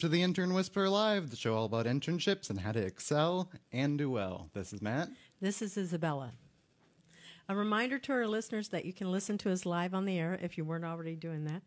[0.00, 3.98] To the Intern Whisperer Live, the show all about internships and how to excel and
[3.98, 4.48] do well.
[4.54, 5.10] This is Matt.
[5.42, 6.32] This is Isabella.
[7.50, 10.38] A reminder to our listeners that you can listen to us live on the air
[10.40, 11.60] if you weren't already doing that.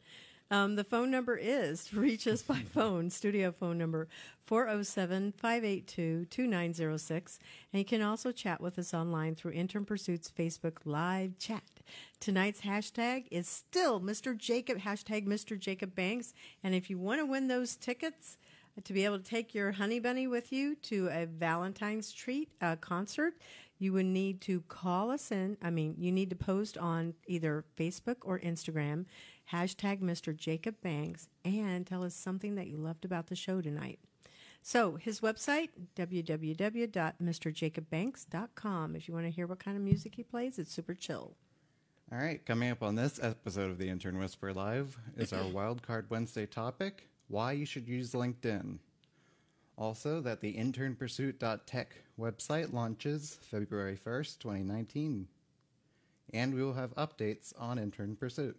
[0.52, 4.08] Um, the phone number is to reach us by phone, studio phone number
[4.46, 7.40] 407 582 2906.
[7.72, 11.64] And you can also chat with us online through Intern Pursuit's Facebook live chat.
[12.20, 14.38] Tonight's hashtag is still Mr.
[14.38, 15.58] Jacob, hashtag Mr.
[15.58, 16.34] Jacob Banks.
[16.64, 18.38] And if you want to win those tickets,
[18.84, 22.76] to be able to take your honey bunny with you to a Valentine's treat uh,
[22.78, 23.36] concert,
[23.78, 25.58] you would need to call us in.
[25.62, 29.06] I mean, you need to post on either Facebook or Instagram,
[29.52, 30.36] hashtag Mr.
[30.36, 34.00] Jacob Banks, and tell us something that you loved about the show tonight.
[34.62, 38.96] So his website, www.mrjacobbanks.com.
[38.96, 41.36] If you want to hear what kind of music he plays, it's super chill.
[42.12, 46.10] All right, coming up on this episode of the Intern Whisper Live is our Wildcard
[46.10, 48.78] Wednesday topic why you should use LinkedIn.
[49.78, 55.28] Also, that the internpursuit.tech website launches February 1st, 2019.
[56.34, 58.58] And we will have updates on Intern Pursuit.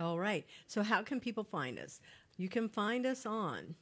[0.00, 0.46] All right.
[0.66, 2.00] So, how can people find us?
[2.36, 3.74] You can find us on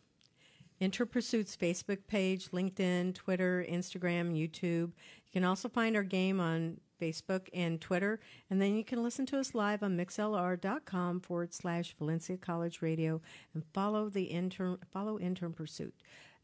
[0.80, 4.92] Intern Pursuit's Facebook page, LinkedIn, Twitter, Instagram, YouTube.
[4.92, 8.20] You can also find our game on Facebook, and Twitter.
[8.50, 13.20] And then you can listen to us live on mixlr.com forward slash Valencia College Radio
[13.54, 15.94] and follow the intern, follow Intern Pursuit.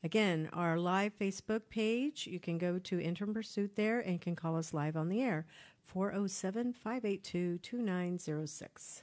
[0.03, 4.57] Again, our live Facebook page, you can go to Intern Pursuit there and can call
[4.57, 5.47] us live on the air,
[5.83, 9.03] 407 582 2906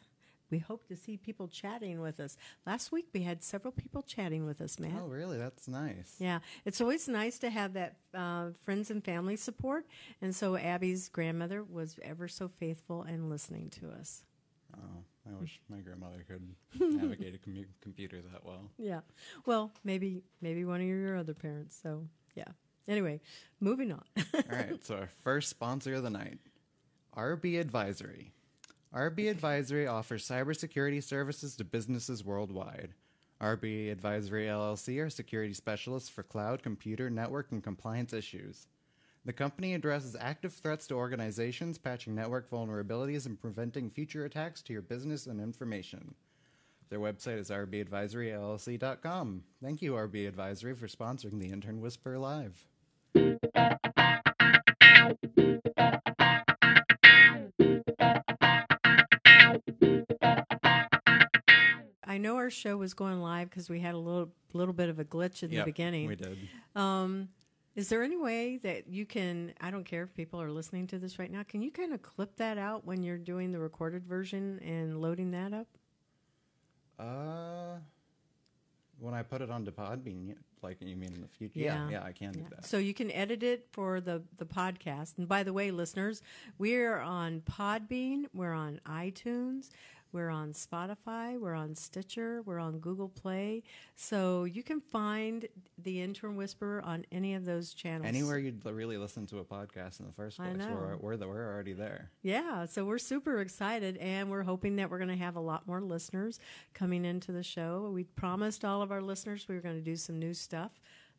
[0.53, 2.37] we hope to see people chatting with us.
[2.67, 4.91] Last week we had several people chatting with us, Matt.
[5.01, 5.39] Oh, really?
[5.39, 6.13] That's nice.
[6.19, 9.87] Yeah, it's always nice to have that uh, friends and family support.
[10.21, 14.25] And so Abby's grandmother was ever so faithful and listening to us.
[14.77, 16.47] Oh, I wish my grandmother could
[16.79, 18.69] navigate a com- computer that well.
[18.77, 18.99] Yeah,
[19.47, 21.79] well, maybe maybe one of your other parents.
[21.81, 22.05] So
[22.35, 22.49] yeah.
[22.87, 23.21] Anyway,
[23.59, 24.03] moving on.
[24.35, 24.85] All right.
[24.85, 26.37] So our first sponsor of the night,
[27.17, 28.33] RB Advisory.
[28.95, 32.93] RB Advisory offers cybersecurity services to businesses worldwide.
[33.41, 38.67] RB Advisory LLC are security specialists for cloud, computer, network, and compliance issues.
[39.25, 44.73] The company addresses active threats to organizations, patching network vulnerabilities, and preventing future attacks to
[44.73, 46.13] your business and information.
[46.89, 49.43] Their website is rbadvisoryllc.com.
[49.63, 52.67] Thank you, RB Advisory, for sponsoring the Intern Whisper Live.
[62.23, 65.05] Know our show was going live because we had a little little bit of a
[65.05, 66.07] glitch in Yep, the beginning.
[66.07, 66.37] We did.
[66.75, 67.29] Um,
[67.75, 69.53] is there any way that you can?
[69.61, 71.43] I don't care if people are listening to this right now.
[71.43, 75.31] Can you kind of clip that out when you're doing the recorded version and loading
[75.31, 75.67] that up?
[76.99, 77.77] Uh,
[78.99, 81.59] when I put it onto Podbean, like you mean in the future?
[81.59, 81.89] Yeah.
[81.89, 82.65] Yeah, yeah, I can do that.
[82.65, 85.17] So you can edit it for the the podcast.
[85.17, 86.21] And by the way, listeners,
[86.57, 89.69] we're on Podbean, we're on iTunes,
[90.13, 93.63] we're on Spotify, we're on Stitcher, we're on Google Play.
[93.95, 95.47] So you can find
[95.81, 98.07] the Intern Whisperer on any of those channels.
[98.07, 101.51] Anywhere you'd really listen to a podcast in the first place, we're we're, the, we're
[101.51, 102.11] already there.
[102.21, 105.67] Yeah, so we're super excited and we're hoping that we're going to have a lot
[105.67, 106.39] more listeners
[106.73, 107.89] coming into the show.
[107.93, 110.71] We promised all of our listeners we were going to do some new stuff.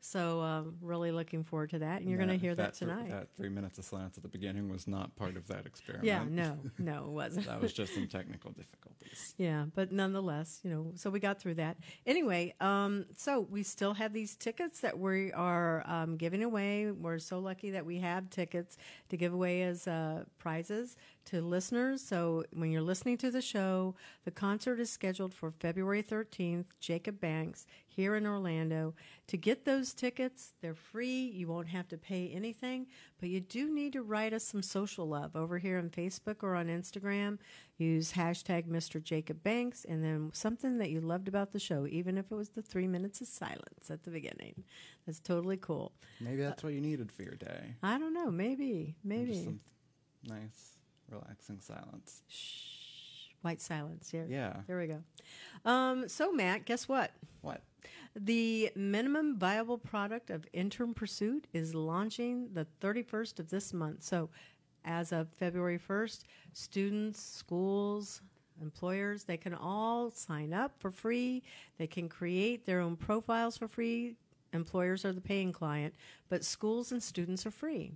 [0.06, 2.02] So, um, really looking forward to that.
[2.02, 3.08] And you're going to hear that, thr- tonight.
[3.08, 6.06] that three minutes of silence at the beginning was not part of that experiment.
[6.06, 7.46] yeah, no, no, it wasn't.
[7.46, 9.34] that was just some technical difficulties.
[9.38, 11.78] Yeah, but nonetheless, you know, so we got through that.
[12.04, 16.90] Anyway, um, so we still have these tickets that we are um, giving away.
[16.90, 18.76] We're so lucky that we have tickets
[19.08, 20.96] to give away as uh, prizes
[21.26, 22.02] to listeners.
[22.02, 23.94] So when you're listening to the show,
[24.24, 28.94] the concert is scheduled for February 13th, Jacob Banks here in Orlando.
[29.28, 31.30] To get those tickets, they're free.
[31.34, 32.86] You won't have to pay anything,
[33.20, 36.54] but you do need to write us some social love over here on Facebook or
[36.54, 37.38] on Instagram.
[37.78, 39.02] Use hashtag Mr.
[39.02, 42.50] Jacob Banks and then something that you loved about the show, even if it was
[42.50, 44.64] the three minutes of silence at the beginning.
[45.06, 45.92] That's totally cool.
[46.20, 47.74] Maybe that's uh, what you needed for your day.
[47.82, 48.30] I don't know.
[48.30, 48.96] Maybe.
[49.02, 49.58] Maybe.
[50.26, 50.73] Nice,
[51.08, 52.22] relaxing silence.
[52.28, 53.32] Shh.
[53.42, 54.10] White silence.
[54.10, 54.26] Here.
[54.28, 54.56] Yeah.
[54.66, 55.02] There we go.
[55.64, 57.12] Um, so, Matt, guess what?
[57.42, 57.62] What?
[58.16, 64.02] The minimum viable product of Intern Pursuit is launching the 31st of this month.
[64.02, 64.30] So,
[64.84, 66.20] as of February 1st,
[66.52, 68.22] students, schools,
[68.62, 71.42] employers, they can all sign up for free.
[71.78, 74.16] They can create their own profiles for free.
[74.52, 75.94] Employers are the paying client,
[76.28, 77.92] but schools and students are free.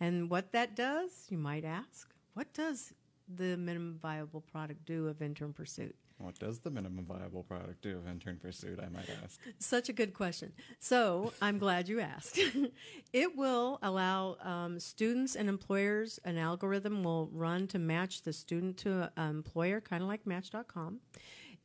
[0.00, 2.92] And what that does, you might ask, what does
[3.34, 5.96] the minimum viable product do of intern pursuit?
[6.18, 9.40] What does the minimum viable product do of intern pursuit, I might ask?
[9.58, 10.52] Such a good question.
[10.78, 12.38] So I'm glad you asked.
[13.12, 18.76] it will allow um, students and employers, an algorithm will run to match the student
[18.78, 21.00] to an employer, kind of like Match.com.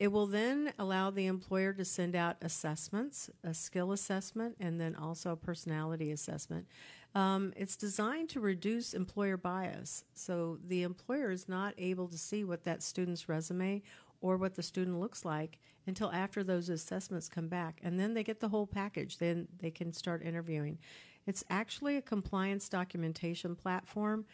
[0.00, 4.96] It will then allow the employer to send out assessments, a skill assessment, and then
[4.96, 6.66] also a personality assessment.
[7.14, 10.04] Um, it's designed to reduce employer bias.
[10.14, 13.82] So the employer is not able to see what that student's resume
[14.20, 17.80] or what the student looks like until after those assessments come back.
[17.84, 19.18] And then they get the whole package.
[19.18, 20.78] Then they can start interviewing.
[21.26, 24.24] It's actually a compliance documentation platform.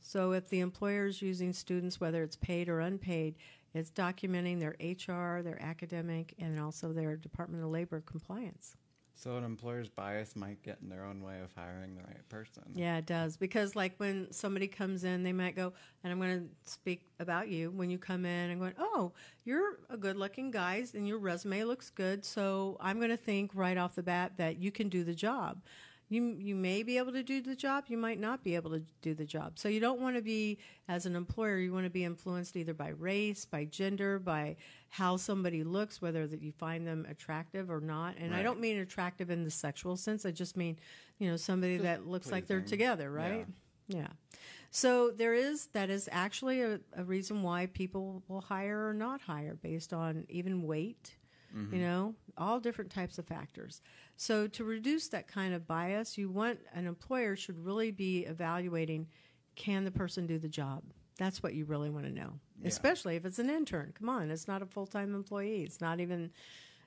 [0.00, 3.36] So if the employer is using students, whether it's paid or unpaid,
[3.74, 8.76] it's documenting their HR, their academic, and also their Department of Labor compliance.
[9.16, 12.64] So an employer's bias might get in their own way of hiring the right person.
[12.74, 13.36] Yeah, it does.
[13.36, 15.72] Because like when somebody comes in, they might go,
[16.02, 17.70] and I'm going to speak about you.
[17.70, 19.12] When you come in and going, oh,
[19.44, 22.24] you're a good looking guy and your resume looks good.
[22.24, 25.62] So I'm going to think right off the bat that you can do the job
[26.14, 28.82] you you may be able to do the job you might not be able to
[29.02, 30.58] do the job so you don't want to be
[30.88, 34.56] as an employer you want to be influenced either by race by gender by
[34.88, 38.40] how somebody looks whether that you find them attractive or not and right.
[38.40, 40.78] i don't mean attractive in the sexual sense i just mean
[41.18, 43.46] you know somebody just that looks like they're together right
[43.88, 43.98] yeah.
[43.98, 44.08] yeah.
[44.74, 49.20] So there is that is actually a, a reason why people will hire or not
[49.20, 51.14] hire based on even weight,
[51.54, 51.74] mm-hmm.
[51.74, 53.80] you know, all different types of factors.
[54.16, 59.06] So to reduce that kind of bias, you want an employer should really be evaluating
[59.56, 60.82] can the person do the job?
[61.16, 62.32] That's what you really want to know.
[62.60, 62.68] Yeah.
[62.68, 63.92] Especially if it's an intern.
[63.96, 65.62] Come on, it's not a full-time employee.
[65.62, 66.30] It's not even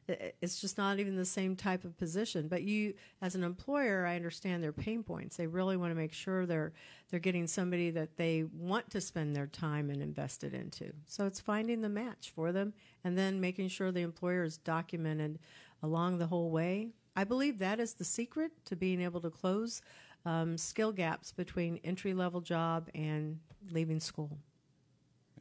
[0.08, 2.48] it's just not even the same type of position.
[2.48, 5.38] But you, as an employer, I understand their pain points.
[5.38, 6.74] They really want to make sure they're
[7.10, 10.92] they're getting somebody that they want to spend their time and invest it into.
[11.06, 12.74] So it's finding the match for them,
[13.04, 15.40] and then making sure the employer is documented
[15.84, 16.90] along the whole way.
[17.16, 19.82] I believe that is the secret to being able to close
[20.26, 23.40] um, skill gaps between entry level job and
[23.72, 24.38] leaving school.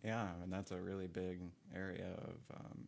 [0.05, 1.41] Yeah, and that's a really big
[1.75, 2.87] area of um,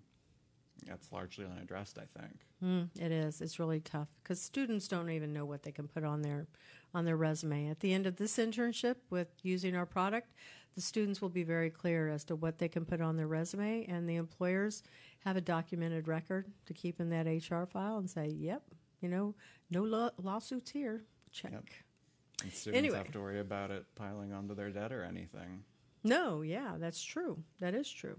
[0.87, 1.99] that's largely unaddressed.
[1.99, 3.41] I think mm, it is.
[3.41, 6.47] It's really tough because students don't even know what they can put on their
[6.95, 7.69] on their resume.
[7.69, 10.33] At the end of this internship, with using our product,
[10.75, 13.85] the students will be very clear as to what they can put on their resume,
[13.87, 14.83] and the employers
[15.25, 18.63] have a documented record to keep in that HR file and say, "Yep,
[19.01, 19.35] you know,
[19.71, 21.53] no law- lawsuits here." Check.
[21.53, 21.65] Yep.
[22.43, 22.99] And students anyway.
[22.99, 25.65] have to worry about it piling onto their debt or anything.
[26.05, 27.39] No, yeah, that's true.
[27.61, 28.17] That is true.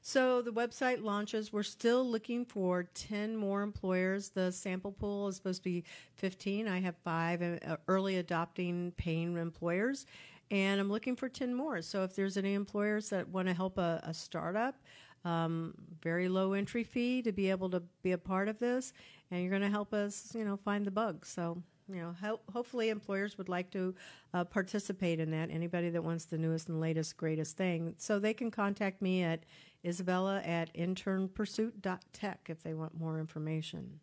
[0.00, 1.52] So the website launches.
[1.52, 4.28] We're still looking for 10 more employers.
[4.28, 5.84] The sample pool is supposed to be
[6.14, 6.68] 15.
[6.68, 10.06] I have five uh, early adopting paying employers,
[10.50, 11.82] and I'm looking for 10 more.
[11.82, 14.76] So if there's any employers that want to help a, a startup,
[15.24, 18.92] um, very low entry fee to be able to be a part of this,
[19.32, 21.28] and you're going to help us, you know, find the bugs.
[21.30, 23.94] So you know, ho- hopefully employers would like to
[24.34, 25.50] uh, participate in that.
[25.50, 29.44] Anybody that wants the newest and latest, greatest thing, so they can contact me at
[29.84, 34.00] Isabella at internpursuit.tech if they want more information.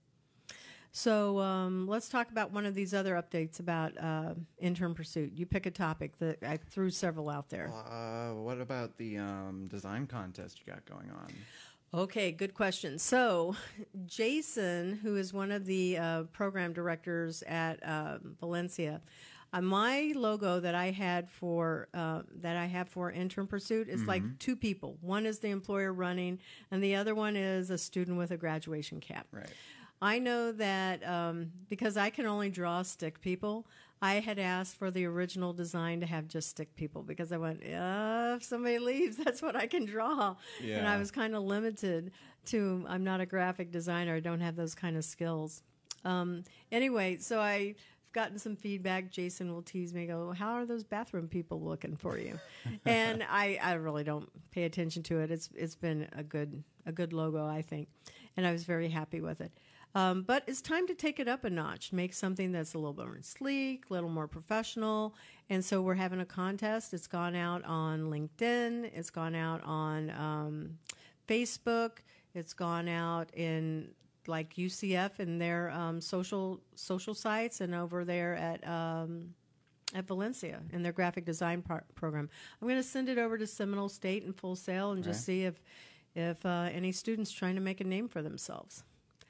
[0.96, 5.34] So um, let's talk about one of these other updates about uh, intern pursuit.
[5.34, 7.74] You pick a topic that I threw several out there.
[7.74, 11.34] Uh, what about the um, design contest you got going on?
[11.96, 12.98] Okay, good question.
[12.98, 13.56] So,
[14.08, 19.00] Jason, who is one of the uh, program directors at uh, Valencia,
[19.54, 24.00] uh, my logo that I had for uh, that I have for intern pursuit is
[24.00, 24.10] mm-hmm.
[24.10, 24.98] like two people.
[25.02, 26.40] One is the employer running,
[26.72, 29.28] and the other one is a student with a graduation cap.
[29.32, 29.46] Right.
[30.02, 33.68] I know that um, because I can only draw stick people.
[34.04, 37.64] I had asked for the original design to have just stick people because I went,
[37.64, 40.36] uh, if somebody leaves, that's what I can draw.
[40.62, 40.80] Yeah.
[40.80, 42.12] And I was kind of limited
[42.48, 45.64] to, I'm not a graphic designer, I don't have those kind of skills.
[46.04, 47.78] Um, anyway, so I've
[48.12, 49.10] gotten some feedback.
[49.10, 52.38] Jason will tease me, go, How are those bathroom people looking for you?
[52.86, 55.32] and I, I really don't pay attention to it.
[55.32, 57.88] It's, it's been a good, a good logo, I think.
[58.36, 59.54] And I was very happy with it.
[59.96, 62.94] Um, but it's time to take it up a notch, make something that's a little
[62.94, 65.14] bit more sleek, a little more professional.
[65.50, 66.94] And so we're having a contest.
[66.94, 70.78] It's gone out on LinkedIn, it's gone out on um,
[71.28, 72.00] Facebook,
[72.34, 73.90] it's gone out in
[74.26, 79.34] like UCF and their um, social social sites, and over there at um,
[79.94, 81.62] at Valencia in their graphic design
[81.96, 82.30] program.
[82.62, 85.44] I'm going to send it over to Seminole State in Full Sail and just see
[85.44, 85.62] if
[86.16, 88.84] if uh, any students trying to make a name for themselves.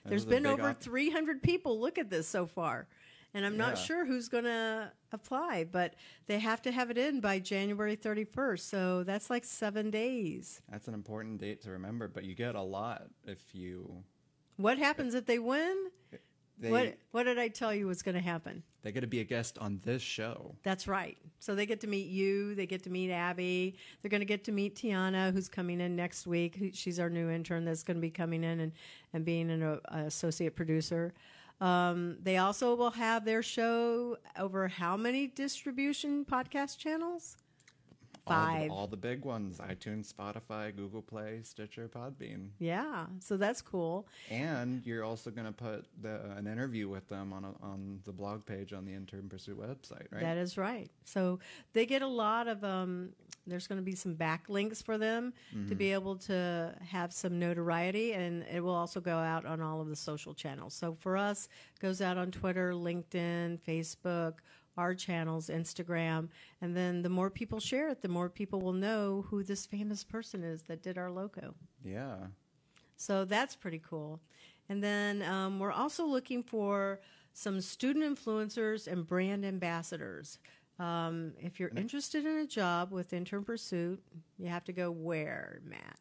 [0.05, 2.88] There's been over op- 300 people look at this so far.
[3.33, 5.95] and I'm not sure who's going to apply, but
[6.27, 8.60] they have to have it in by January 31st.
[8.60, 10.62] So that's like seven days.
[10.69, 14.03] That's an important date to remember, but you get a lot if you.
[14.57, 15.75] What happens if they win?
[16.63, 18.63] They, what What did I tell you was going to happen?
[18.84, 20.55] they get to be a guest on this show.
[20.63, 21.17] That's right.
[21.39, 22.53] So they get to meet you.
[22.55, 23.75] They get to meet Abby.
[24.01, 26.72] They're going to get to meet Tiana, who's coming in next week.
[26.74, 28.72] She's our new intern that's going to be coming in and,
[29.13, 31.13] and being an uh, associate producer.
[31.62, 37.38] Um, they also will have their show over how many distribution podcast channels?
[38.25, 38.72] All the- Five.
[38.72, 42.50] All the, big ones iTunes, Spotify, Google Play, Stitcher, Podbean.
[42.60, 43.08] Yeah.
[43.20, 44.08] So that's cool.
[44.30, 48.13] And you're also going to put the, an interview with them on, a, on the
[48.13, 50.22] blog page on the Intern Pursuit website, right?
[50.22, 50.89] That is right.
[51.03, 51.39] So
[51.74, 52.63] they get a lot of.
[52.63, 53.10] Um,
[53.46, 55.34] there's going to be some backlinks for them
[55.68, 59.82] to be able to have some notoriety, and it will also go out on all
[59.82, 60.74] of the social channels.
[60.74, 64.36] So for us, it goes out on Twitter, LinkedIn, Facebook,
[64.77, 66.30] our channels, Instagram,
[66.62, 70.03] and then the more people share it, the more people will know who this famous
[70.03, 71.53] person is that did our logo.
[71.84, 72.15] yeah.
[72.96, 74.22] So that's pretty cool.
[74.70, 77.01] And then um, we're also looking for
[77.34, 80.39] some student influencers and brand ambassadors.
[80.80, 84.01] Um, if you're interested in a job with Intern Pursuit,
[84.38, 86.00] you have to go where, Matt?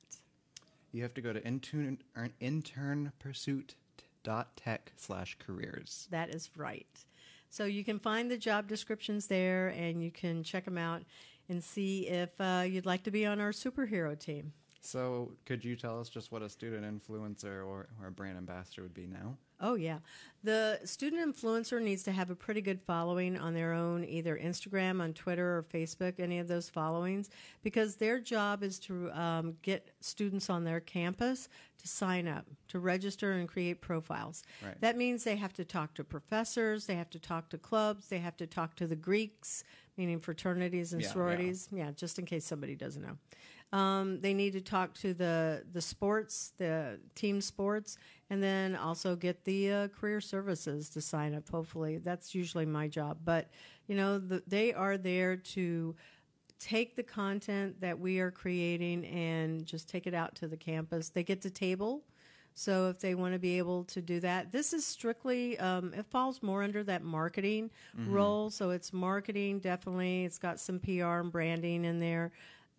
[0.93, 1.99] You have to go to intern,
[2.41, 6.09] internpursuit.tech slash careers.
[6.11, 7.05] That is right.
[7.53, 11.03] So you can find the job descriptions there and you can check them out
[11.51, 14.55] and see if uh, you'd like to be on our superhero team.
[14.81, 18.83] So, could you tell us just what a student influencer or, or a brand ambassador
[18.83, 19.37] would be now?
[19.63, 19.99] Oh, yeah.
[20.45, 25.01] The student influencer needs to have a pretty good following on their own, either Instagram,
[25.01, 27.31] on Twitter, or Facebook, any of those followings,
[27.63, 32.81] because their job is to um, get students on their campus to sign up, to
[32.81, 34.43] register and create profiles.
[34.65, 34.81] Right.
[34.81, 38.19] That means they have to talk to professors, they have to talk to clubs, they
[38.19, 39.63] have to talk to the Greeks,
[39.97, 41.13] meaning fraternities and Yeah, yeah.
[41.13, 41.69] sororities.
[41.71, 43.17] Yeah, just in case somebody doesn't know.
[43.73, 47.97] Um, they need to talk to the the sports, the team sports,
[48.29, 51.49] and then also get the uh, career services to sign up.
[51.49, 53.19] Hopefully, that's usually my job.
[53.25, 53.49] But
[53.87, 55.95] you know, the, they are there to
[56.59, 61.09] take the content that we are creating and just take it out to the campus.
[61.09, 62.03] They get to table.
[62.55, 66.05] So if they want to be able to do that, this is strictly um, it
[66.11, 67.71] falls more under that marketing
[68.13, 68.51] role.
[68.51, 70.27] So it's marketing definitely.
[70.27, 72.31] It's got some PR and branding in there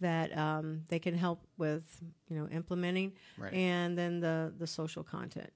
[0.04, 3.54] that um, they can help with, you know, implementing, Right.
[3.54, 5.52] and then the the social content.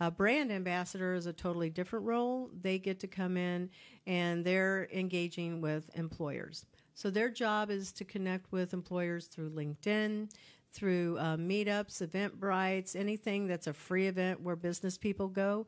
[0.00, 2.50] A brand ambassador is a totally different role.
[2.60, 3.70] They get to come in
[4.06, 6.66] and they're engaging with employers.
[6.94, 10.30] So their job is to connect with employers through LinkedIn,
[10.72, 15.66] through uh, meetups, Eventbrites, anything that's a free event where business people go.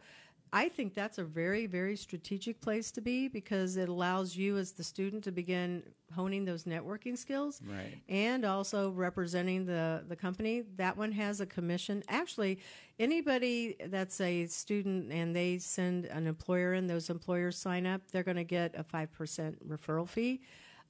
[0.54, 4.72] I think that's a very, very strategic place to be because it allows you as
[4.72, 5.82] the student to begin
[6.14, 7.98] honing those networking skills Right.
[8.08, 10.62] and also representing the, the company.
[10.76, 12.04] That one has a commission.
[12.08, 12.60] Actually,
[13.00, 18.22] anybody that's a student and they send an employer in, those employers sign up, they're
[18.22, 20.40] going to get a 5% referral fee,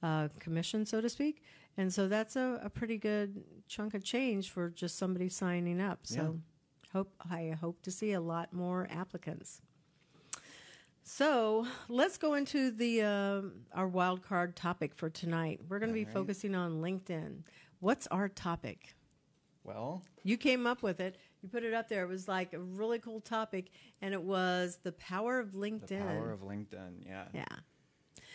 [0.03, 1.41] uh, commission, so to speak.
[1.77, 5.99] And so that's a, a pretty good chunk of change for just somebody signing up.
[6.03, 6.39] So
[6.95, 9.61] hope I hope to see a lot more applicants.
[11.03, 15.59] So let's go into the um our wild card topic for tonight.
[15.67, 16.13] We're going to be right.
[16.13, 17.43] focusing on LinkedIn.
[17.79, 18.95] What's our topic?
[19.65, 21.17] Well, You came up with it.
[21.41, 22.03] You put it up there.
[22.03, 23.71] It was like a really cool topic,
[24.01, 25.87] and it was the power of LinkedIn.
[25.87, 27.05] the power of LinkedIn.
[27.05, 27.25] Yeah.
[27.33, 27.45] yeah,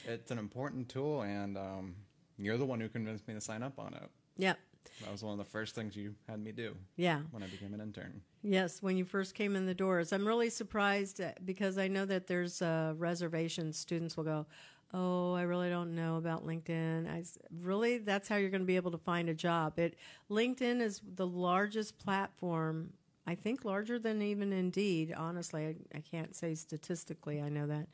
[0.06, 1.94] It's an important tool, and um,
[2.36, 4.10] you're the one who convinced me to sign up on it.
[4.36, 4.58] yep,
[5.02, 7.20] That was one of the first things you had me do yeah.
[7.30, 8.20] when I became an intern.
[8.42, 10.12] Yes, when you first came in the doors.
[10.12, 13.78] I'm really surprised uh, because I know that there's uh, reservations.
[13.78, 14.46] Students will go,
[14.92, 17.08] Oh, I really don't know about LinkedIn.
[17.08, 17.22] I
[17.62, 19.78] really, that's how you're going to be able to find a job.
[19.78, 19.96] It
[20.28, 22.92] LinkedIn is the largest platform.
[23.26, 25.14] I think larger than even Indeed.
[25.16, 27.40] Honestly, I, I can't say statistically.
[27.40, 27.86] I know that,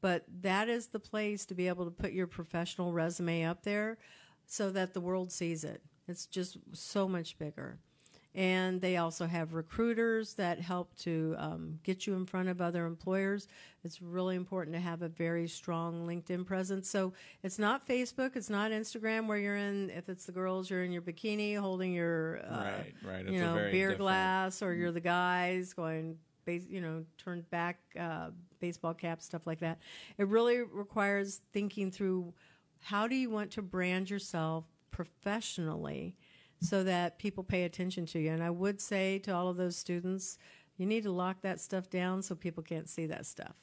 [0.00, 3.98] but that is the place to be able to put your professional resume up there,
[4.46, 5.82] so that the world sees it.
[6.08, 7.78] It's just so much bigger.
[8.34, 12.86] And they also have recruiters that help to um, get you in front of other
[12.86, 13.48] employers.
[13.82, 16.88] It's really important to have a very strong LinkedIn presence.
[16.88, 20.84] So it's not Facebook, it's not Instagram where you're in, if it's the girls, you're
[20.84, 23.20] in your bikini holding your, uh, Right, right.
[23.22, 27.48] It's you know, beer different- glass, or you're the guys going, base, you know, turned
[27.50, 29.78] back uh, baseball cap, stuff like that.
[30.16, 32.34] It really requires thinking through
[32.80, 36.16] how do you want to brand yourself professionally
[36.60, 38.30] so that people pay attention to you.
[38.30, 40.38] And I would say to all of those students,
[40.76, 43.54] you need to lock that stuff down so people can't see that stuff.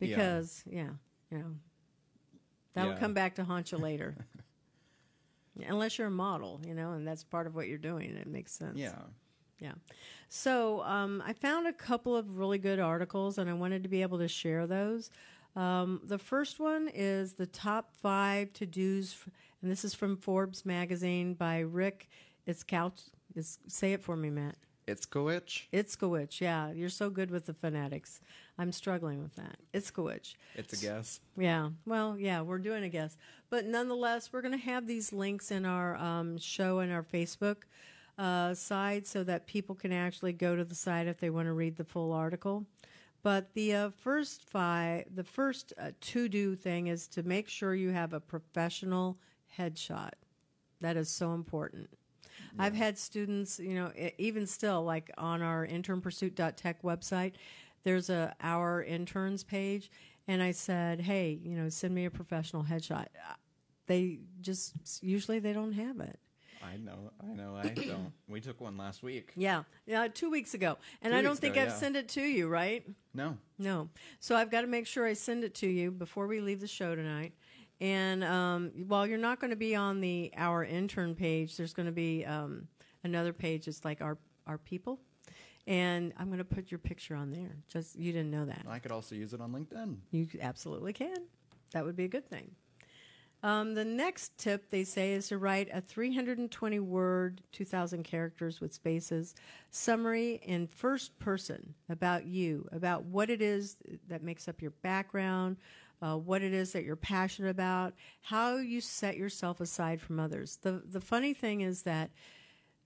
[0.00, 0.90] because yeah,
[1.30, 1.54] you know
[2.74, 2.98] that'll Yeah.
[2.98, 4.16] come back to haunt you later.
[5.66, 8.10] Unless you're a model, you know, and that's part of what you're doing.
[8.16, 8.78] It makes sense.
[8.78, 8.94] Yeah.
[9.58, 9.72] Yeah.
[10.28, 14.02] So um, I found a couple of really good articles, and I wanted to be
[14.02, 15.10] able to share those.
[15.56, 19.16] Um, the first one is the top five to dos,
[19.62, 22.08] and this is from Forbes magazine by Rick.
[22.46, 23.00] It's couch.
[23.34, 24.56] It's, say it for me, Matt.
[24.86, 25.64] It's Kowich.
[25.70, 26.40] Itzkowich.
[26.40, 28.22] Yeah, you're so good with the phonetics.
[28.56, 29.56] I'm struggling with that.
[29.74, 30.34] Itzkowich.
[30.54, 31.20] It's a guess.
[31.36, 31.70] Yeah.
[31.84, 33.18] Well, yeah, we're doing a guess.
[33.50, 37.64] But nonetheless, we're going to have these links in our um, show and our Facebook
[38.16, 41.52] uh, side so that people can actually go to the site if they want to
[41.52, 42.64] read the full article.
[43.22, 47.74] But the uh, first five, the first uh, to do thing is to make sure
[47.74, 49.18] you have a professional
[49.56, 50.10] headshot.
[50.80, 51.90] That is so important.
[52.58, 57.32] I've had students, you know, even still, like on our internpursuit.tech website,
[57.82, 59.90] there's a our interns page,
[60.26, 63.06] and I said, hey, you know, send me a professional headshot.
[63.06, 63.34] Uh,
[63.86, 66.18] They just usually they don't have it.
[66.62, 67.12] I know.
[67.22, 67.56] I know.
[67.56, 68.12] I don't.
[68.28, 69.32] We took one last week.
[69.36, 71.74] Yeah, yeah, two weeks ago, and Two I don't think ago, I've yeah.
[71.76, 72.86] sent it to you, right?
[73.14, 73.36] No.
[73.58, 73.88] No.
[74.20, 76.66] So I've got to make sure I send it to you before we leave the
[76.68, 77.32] show tonight.
[77.80, 81.86] And um, while you're not going to be on the our intern page, there's going
[81.86, 82.66] to be um,
[83.04, 83.68] another page.
[83.68, 84.98] It's like our our people,
[85.66, 87.56] and I'm going to put your picture on there.
[87.68, 88.64] Just you didn't know that.
[88.68, 89.96] I could also use it on LinkedIn.
[90.10, 91.18] You absolutely can.
[91.72, 92.50] That would be a good thing.
[93.42, 98.72] Um, the next tip they say is to write a 320 word, 2,000 characters with
[98.72, 99.36] spaces
[99.70, 103.76] summary in first person about you, about what it is
[104.08, 105.56] that makes up your background,
[106.02, 110.58] uh, what it is that you're passionate about, how you set yourself aside from others.
[110.62, 112.10] The the funny thing is that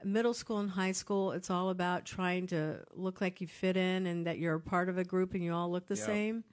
[0.05, 4.07] middle school and high school, it's all about trying to look like you fit in
[4.07, 6.05] and that you're a part of a group and you all look the Yeah.
[6.05, 6.45] same.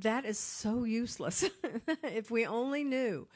[0.00, 1.44] That is so useless.
[2.04, 3.28] if we only knew.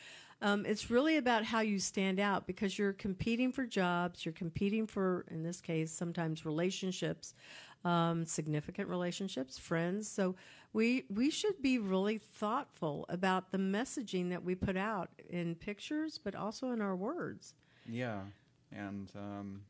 [0.42, 4.86] Um, it's really about how you stand out because you're competing for jobs, you're competing
[4.86, 7.34] for, in this case, sometimes relationships,
[7.84, 10.08] um, significant relationships, friends.
[10.08, 10.34] So
[10.72, 16.18] we we should be really thoughtful about the messaging that we put out in pictures,
[16.22, 17.54] but also in our words.
[17.88, 18.20] Yeah,
[18.70, 19.62] and um,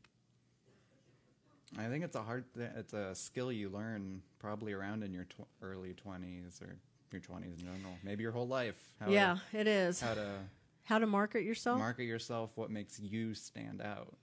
[1.77, 2.45] I think it's a hard.
[2.55, 6.75] Th- it's a skill you learn probably around in your tw- early twenties or
[7.11, 7.93] your twenties in general.
[8.03, 8.75] Maybe your whole life.
[8.99, 9.99] How yeah, it To, is.
[9.99, 10.29] how to
[10.83, 11.79] How to market yourself?
[11.79, 12.51] market yourself.
[12.55, 14.13] What makes you stand out.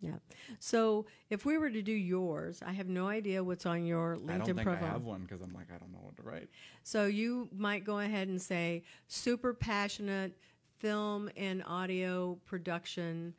[0.00, 0.16] Yeah.
[0.58, 4.30] So if we were to do yours, I have no idea what's on your LinkedIn
[4.30, 4.84] I don't think profile.
[4.84, 6.48] I have one because I'm like I don't know what to write.
[6.82, 10.32] So you might go ahead and say super passionate
[10.78, 13.34] film and audio production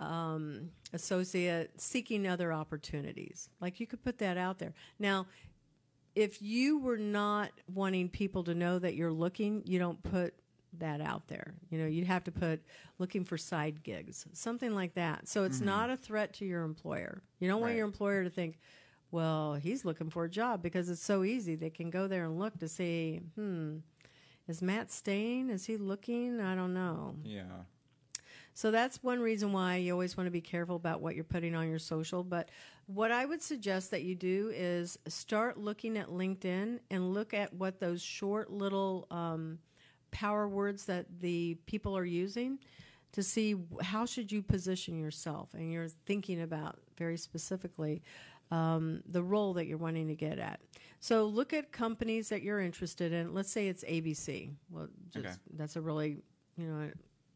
[0.00, 3.48] um, associate seeking other opportunities.
[3.60, 4.74] Like you could put that out there.
[4.98, 5.26] Now,
[6.14, 10.34] if you were not wanting people to know that you're looking, you don't put
[10.78, 11.54] that out there.
[11.70, 12.62] You know, you'd have to put
[12.98, 15.28] looking for side gigs, something like that.
[15.28, 17.22] So it's not a threat to your employer.
[17.40, 17.76] You don't want Right.
[17.78, 18.58] your employer to think,
[19.10, 21.54] well, he's looking for a job because it's so easy.
[21.54, 23.78] They can go there and look to see, hmm,
[24.48, 25.50] is Matt staying?
[25.50, 26.40] Is he looking?
[26.40, 27.16] I don't know.
[27.24, 27.42] Yeah.
[28.54, 31.54] So that's one reason why you always want to be careful about what you're putting
[31.54, 32.22] on your social.
[32.22, 32.50] But
[32.86, 37.54] what I would suggest that you do is start looking at LinkedIn and look at
[37.54, 39.58] what those short little um,
[40.12, 42.58] power words that the people are using
[43.12, 48.02] to see how should you position yourself and you're thinking about very specifically
[48.50, 50.60] um, the role that you're wanting to get at
[51.00, 55.34] so look at companies that you're interested in let's say it's abc well just, Okay.
[55.56, 56.18] that's a really
[56.56, 56.90] you know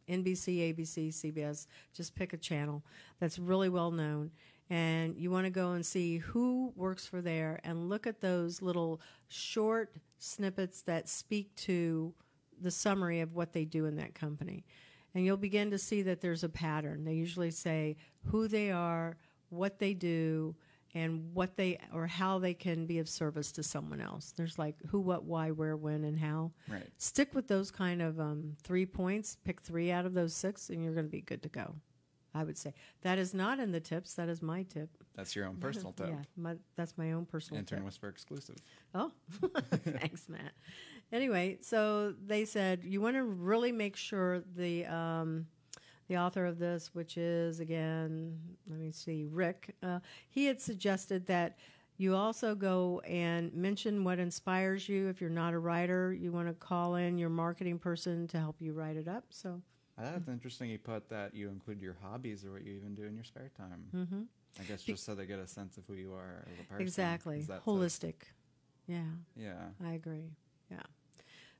[0.08, 2.84] NBC, ABC, CBS, just pick a channel
[3.18, 4.30] that's really well known.
[4.70, 8.62] And you want to go and see who works for there and look at those
[8.62, 12.14] little short snippets that speak to
[12.60, 14.64] the summary of what they do in that company.
[15.14, 17.04] And you'll begin to see that there's a pattern.
[17.04, 19.16] They usually say who they are,
[19.48, 20.54] what they do,
[20.94, 24.32] and what they or how they can be of service to someone else.
[24.36, 26.86] There's like who, what, why, where, when, and how Right.
[26.96, 30.82] stick with those kind of um, three points pick three out of those six and
[30.82, 31.74] you're going to be good to go
[32.34, 35.46] i would say that is not in the tips that is my tip That's your
[35.46, 36.08] own personal tip.
[36.08, 38.56] yeah my, that's my own personal Intern tip Whisper exclusive.
[38.94, 39.10] oh
[39.84, 40.52] thanks matt
[41.12, 45.46] anyway so they said you want to really make sure the um,
[46.08, 48.38] the author of this which is again
[48.68, 51.56] let me see rick uh, he had suggested that
[51.98, 55.08] you also go and mention what inspires you.
[55.08, 58.56] If you're not a writer, you want to call in your marketing person to help
[58.60, 59.24] you write it up.
[59.30, 59.62] So,
[59.98, 60.68] That's interesting.
[60.68, 63.50] You put that you include your hobbies or what you even do in your spare
[63.56, 63.86] time.
[63.94, 64.22] Mm-hmm.
[64.60, 66.82] I guess just so they get a sense of who you are as a person.
[66.82, 67.46] exactly.
[67.64, 68.14] Holistic.
[68.86, 69.00] Yeah,
[69.34, 69.54] Yeah.
[69.84, 70.30] I agree.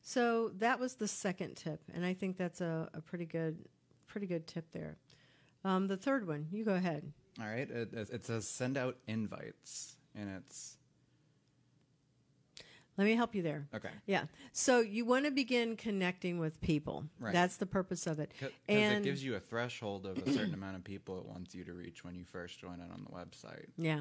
[0.09, 3.59] So that was the second tip, and I think that's a, a pretty good,
[4.07, 4.99] pretty good tip there.
[5.65, 7.13] Um, the third one, you go ahead.
[7.41, 7.69] All right.
[7.69, 10.76] It it says send out invites, and it's
[12.99, 13.67] Let me help you there.
[13.75, 14.25] okay Yeah.
[14.53, 17.05] So you want to begin connecting with people.
[17.21, 17.33] Right.
[17.33, 18.33] That's the purpose of it.
[18.41, 21.65] because it gives you a threshold of a certain amount of people it wants you
[21.65, 23.67] to reach when you first join it on the website.
[23.77, 24.01] Yeah.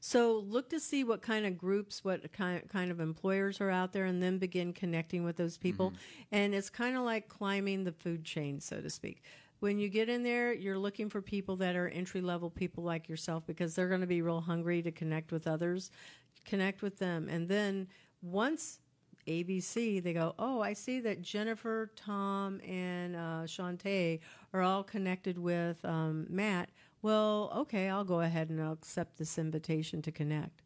[0.00, 3.92] So look to see what kind of groups, what kind kind of employers are out
[3.92, 5.90] there, and then begin connecting with those people.
[5.90, 6.34] Mm-hmm.
[6.36, 9.22] And it's kind of like climbing the food chain, so to speak.
[9.60, 13.08] When you get in there, you're looking for people that are entry level people like
[13.08, 15.90] yourself because they're going to be real hungry to connect with others.
[16.44, 17.88] Connect with them, and then
[18.26, 18.80] once
[19.26, 24.20] ABC, they go, oh, I see that Jennifer, Tom, and uh, Shantae
[24.52, 26.70] are all connected with um, Matt.
[27.02, 30.62] Well, okay, I'll go ahead and I'll accept this invitation to connect.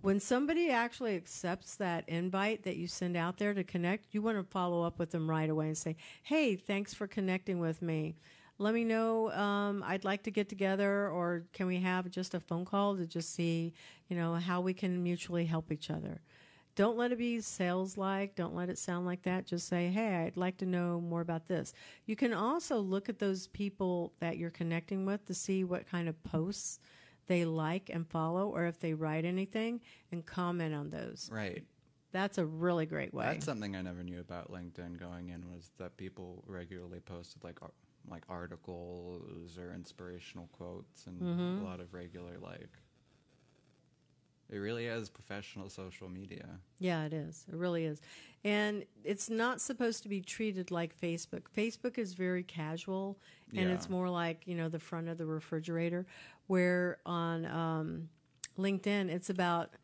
[0.00, 4.38] When somebody actually accepts that invite that you send out there to connect, you want
[4.38, 8.14] to follow up with them right away and say, hey, thanks for connecting with me.
[8.58, 9.32] Let me know.
[9.32, 13.06] Um, I'd like to get together, or can we have just a phone call to
[13.06, 13.72] just see,
[14.08, 16.20] you know, how we can mutually help each other.
[16.78, 18.36] Don't let it be sales like.
[18.36, 19.46] Don't let it sound like that.
[19.46, 21.74] Just say, hey, I'd like to know more about this.
[22.06, 26.08] You can also look at those people that you're connecting with to see what kind
[26.08, 26.78] of posts
[27.26, 29.80] they like and follow, or if they write anything
[30.12, 31.28] and comment on those.
[31.32, 31.64] Right.
[32.12, 33.26] That's a really great way.
[33.26, 37.58] That's something I never knew about LinkedIn going in was that people regularly posted like
[38.08, 41.66] like articles or inspirational quotes and Mm-hmm.
[41.66, 42.70] a lot of regular like.
[44.50, 46.46] It really is professional social media.
[46.78, 47.44] Yeah, it is.
[47.48, 48.00] It really is.
[48.44, 51.42] And it's not supposed to be treated like Facebook.
[51.54, 53.18] Facebook is very casual
[53.54, 53.74] and Yeah.
[53.74, 56.06] it's more like, you know, the front of the refrigerator.
[56.46, 58.08] Where on um,
[58.56, 59.74] LinkedIn, it's about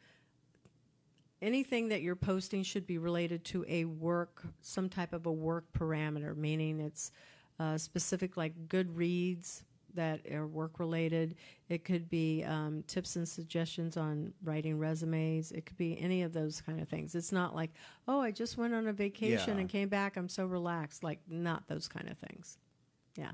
[1.42, 5.66] anything that you're posting should be related to a work, some type of a work
[5.78, 7.12] parameter, meaning it's
[7.60, 11.36] uh, specific, like good reads that are work related.
[11.68, 15.52] It could be um, tips and suggestions on writing resumes.
[15.52, 17.14] It could be any of those kind of things.
[17.14, 17.70] It's not like,
[18.08, 19.60] oh, I just went on a vacation Yeah.
[19.60, 20.16] and came back.
[20.16, 21.02] I'm so relaxed.
[21.02, 22.58] Like, not those kind of things.
[23.16, 23.32] Yeah.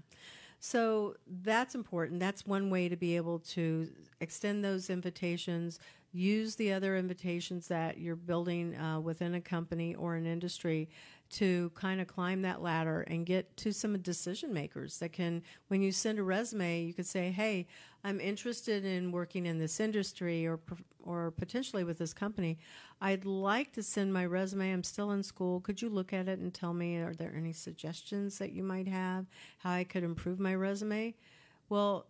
[0.58, 2.20] So that's important.
[2.20, 3.88] That's one way to be able to
[4.20, 5.78] extend those invitations,
[6.12, 10.90] use the other invitations that you're building uh, within a company or an industry
[11.30, 15.80] to kind of climb that ladder and get to some decision makers that can, when
[15.80, 17.66] you send a resume, you could say, hey,
[18.02, 20.58] I'm interested in working in this industry or,
[21.04, 22.58] or potentially with this company.
[23.00, 24.72] I'd like to send my resume.
[24.72, 25.60] I'm still in school.
[25.60, 28.88] Could you look at it and tell me, are there any suggestions that you might
[28.88, 29.26] have,
[29.58, 31.14] how I could improve my resume?
[31.68, 32.06] Well,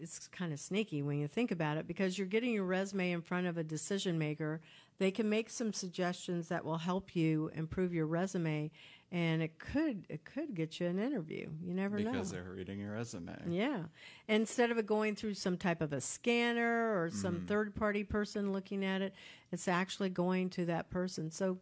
[0.00, 3.22] it's kind of sneaky when you think about it because you're getting your resume in
[3.22, 4.60] front of a decision maker.
[4.98, 8.70] They can make some suggestions that will help you improve your resume,
[9.10, 11.48] and it could it could get you an interview.
[11.62, 12.12] You never know.
[12.12, 13.36] because they're reading your resume.
[13.48, 13.84] Yeah.
[14.28, 17.48] Instead of it going through some type of a scanner or some Mm.
[17.48, 19.14] third party person looking at it,
[19.50, 21.30] it's actually going to that person.
[21.30, 21.58] So,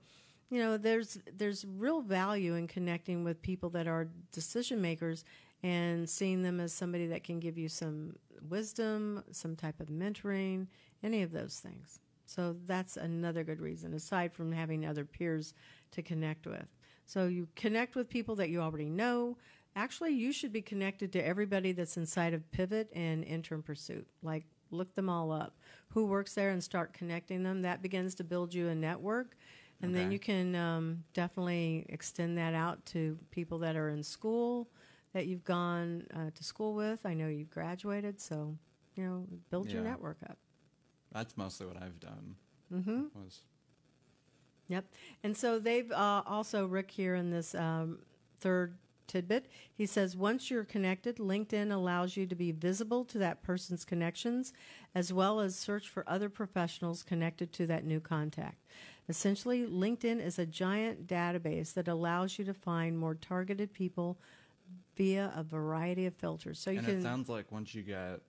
[0.50, 5.24] you know, there's there's real value in connecting with people that are decision makers
[5.62, 8.16] and seeing them as somebody that can give you some
[8.46, 10.66] wisdom, some type of mentoring,
[11.02, 11.98] any of those things.
[12.34, 15.54] So that's another good reason aside from having other peers
[15.92, 16.66] to connect with.
[17.04, 19.36] So you connect with people that you already know.
[19.74, 24.06] Actually, you should be connected to everybody that's inside of Pivot and Intern Pursuit.
[24.22, 25.56] Like, look them all up.
[25.88, 27.62] Who works there and start connecting them.
[27.62, 29.36] That begins to build you a network.
[29.82, 34.68] And then you can um, definitely extend that out to people that are in school
[35.12, 37.04] that you've gone uh, to school with.
[37.04, 38.56] I know you've graduated, so,
[38.94, 40.38] you know, build your network up.
[41.12, 42.36] That's mostly what I've done.
[42.72, 43.02] Mm-hmm.
[43.14, 43.42] Was
[44.68, 44.86] Yep.
[45.22, 47.98] And so they've uh, also, Rick here in this um,
[48.38, 53.42] third tidbit, he says once you're connected, LinkedIn allows you to be visible to that
[53.42, 54.52] person's connections
[54.94, 58.64] as well as search for other professionals connected to that new contact.
[59.08, 64.16] Essentially, LinkedIn is a giant database that allows you to find more targeted people
[64.96, 66.58] via a variety of filters.
[66.58, 66.98] So you and can.
[66.98, 68.20] it sounds like once you get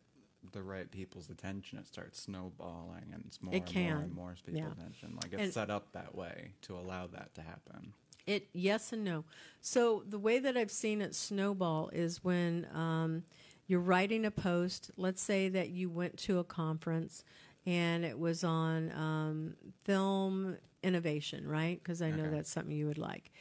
[0.51, 3.93] the right people's attention, it starts snowballing, and it's more It and can.
[3.93, 4.71] more and more people's Yeah.
[4.71, 5.15] attention.
[5.15, 7.93] Like it's And- set up that way to allow that to happen.
[8.25, 9.25] It yes and no.
[9.61, 13.23] So the way that I've seen it snowball is when um,
[13.67, 14.91] you're writing a post.
[14.95, 17.23] Let's say that you went to a conference
[17.65, 21.81] and it was on um, film innovation, right?
[21.81, 22.35] Because I know Okay.
[22.35, 23.31] that's something you would like.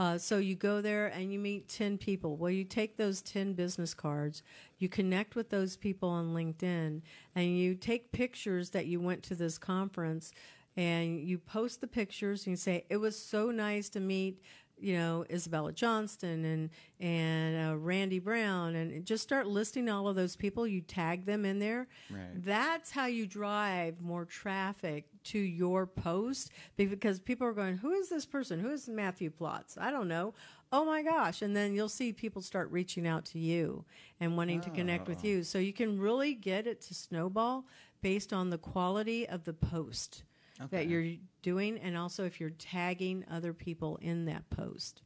[0.00, 2.38] Uh, so you go there and you meet 10 people.
[2.38, 4.42] Well, you take those 10 business cards,
[4.78, 7.02] you connect with those people on LinkedIn,
[7.34, 10.32] and you take pictures that you went to this conference
[10.74, 14.40] and you post the pictures and you say, It was so nice to meet
[14.80, 20.16] you know Isabella Johnston and and uh, Randy Brown and just start listing all of
[20.16, 20.66] those people.
[20.66, 21.88] You tag them in there.
[22.10, 22.20] Right.
[22.44, 28.08] That's how you drive more traffic to your post because people are going, "Who is
[28.08, 28.60] this person?
[28.60, 29.76] Who is Matthew Plotz?
[29.78, 30.34] I don't know."
[30.72, 31.42] Oh my gosh!
[31.42, 33.84] And then you'll see people start reaching out to you
[34.20, 35.26] and wanting to connect with Oh.
[35.28, 35.42] you.
[35.42, 37.64] So you can really get it to snowball
[38.02, 40.22] based on the quality of the post
[40.62, 40.76] Okay.
[40.76, 45.02] that you're doing and also if you're tagging other people in that post.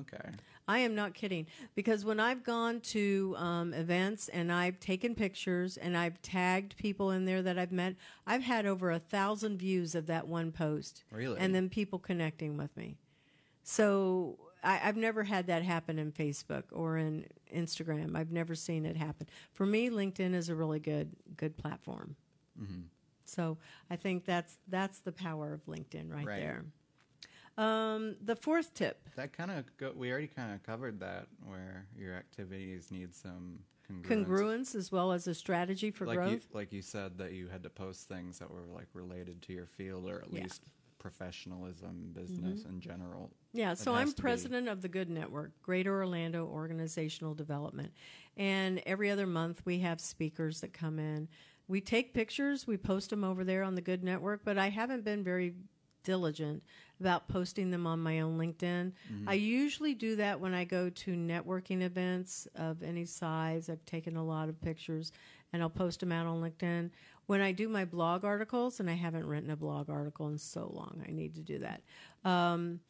[0.00, 0.30] Okay.
[0.66, 5.76] I am not kidding because when I've gone to um, events and I've taken pictures
[5.76, 9.94] and I've tagged people in there that I've met, I've had over a thousand views
[9.94, 11.04] of that one post.
[11.10, 11.38] Really?
[11.38, 12.96] And then people connecting with me.
[13.62, 18.16] So I, I've never had that happen in Facebook or in Instagram.
[18.16, 19.28] I've never seen it happen.
[19.52, 22.16] For me, LinkedIn is a really good good platform.
[22.60, 22.82] Mm-hmm.
[23.28, 23.58] So
[23.90, 26.40] I think that's that's the power of LinkedIn right, Right.
[26.40, 26.64] there.
[27.56, 29.08] Um, the fourth tip.
[29.16, 33.60] That kind of go- we already kind of covered that where your activities need some
[33.88, 34.06] congruence.
[34.26, 36.32] congruence as well as a strategy for like growth.
[36.32, 39.52] you, like you said that you had to post things that were like related to
[39.52, 40.42] your field or at Yeah.
[40.42, 40.62] least
[40.98, 43.30] professionalism, business in general.
[43.52, 47.92] yeah, so I'm to be- president of the Good Network, Greater Orlando Organizational Development.
[48.36, 51.28] And every other month we have speakers that come in.
[51.68, 55.04] We take pictures, we post them over there on the Good Network, but I haven't
[55.04, 55.54] been very
[56.02, 56.62] diligent
[57.00, 58.92] about posting them on my own LinkedIn.
[59.12, 59.28] Mm-hmm.
[59.28, 63.70] I usually do that when I go to networking events of any size.
[63.70, 65.12] I've taken a lot of pictures
[65.52, 66.90] and I'll post them out on LinkedIn.
[67.26, 70.70] When I do my blog articles, and I haven't written a blog article in so
[70.74, 71.80] long, I need to do that.
[72.22, 72.80] Um,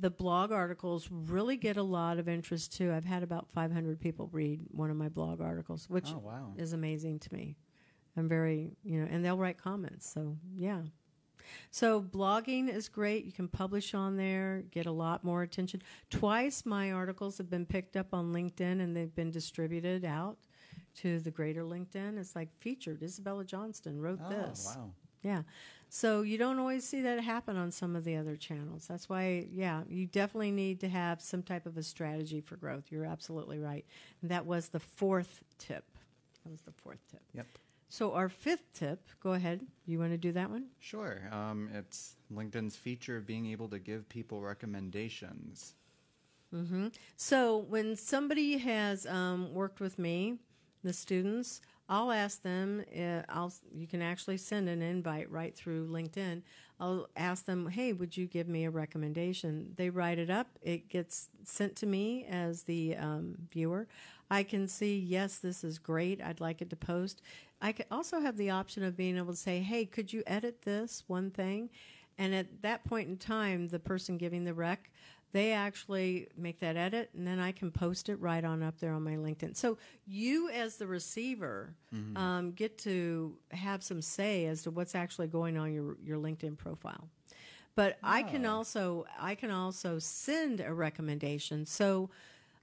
[0.00, 2.90] the blog articles really get a lot of interest too.
[2.90, 6.54] I've had about 500 people read one of my blog articles, which Oh wow.
[6.56, 7.56] is amazing to me.
[8.16, 10.10] I'm very, you know, and they'll write comments.
[10.10, 10.82] So, yeah.
[11.70, 13.24] So, blogging is great.
[13.24, 15.82] You can publish on there, get a lot more attention.
[16.10, 20.38] Twice my articles have been picked up on LinkedIn and they've been distributed out
[20.96, 22.18] to the greater LinkedIn.
[22.18, 23.02] It's like featured.
[23.02, 24.44] Isabella Johnston wrote this.
[24.44, 24.76] Oh this.
[24.76, 24.90] wow.
[25.22, 25.42] Yeah.
[25.88, 28.86] So you don't always see that happen on some of the other channels.
[28.88, 32.84] That's why, yeah, you definitely need to have some type of a strategy for growth.
[32.90, 33.84] You're absolutely right.
[34.22, 35.84] And that was the fourth tip.
[36.44, 37.20] That was the fourth tip.
[37.34, 37.46] Yep.
[37.92, 39.66] So our fifth tip, go ahead.
[39.84, 40.68] You want to do that one?
[40.78, 41.28] Sure.
[41.30, 45.74] Um, it's LinkedIn's feature of being able to give people recommendations.
[47.16, 50.38] So when somebody has um, worked with me,
[50.82, 52.82] the students, I'll ask them.
[52.98, 56.40] Uh, I'll you can actually send an invite right through LinkedIn.
[56.80, 60.58] I'll ask them, "Hey, would you give me a recommendation?" They write it up.
[60.62, 63.86] It gets sent to me as the um, viewer.
[64.32, 66.22] I can see, yes, this is great.
[66.22, 67.20] I'd like it to post.
[67.60, 70.62] I could also have the option of being able to say, "Hey, could you edit
[70.62, 71.70] this one thing?"
[72.18, 74.90] And at that point in time, the person giving the rec,
[75.32, 78.92] they actually make that edit, and then I can post it right on up there
[78.92, 79.56] on my LinkedIn.
[79.56, 81.74] So you, as the receiver,
[82.16, 86.56] um, get to have some say as to what's actually going on your your LinkedIn
[86.56, 87.08] profile.
[87.74, 88.56] But I can Oh.
[88.56, 91.66] also I can also send a recommendation.
[91.66, 92.08] So.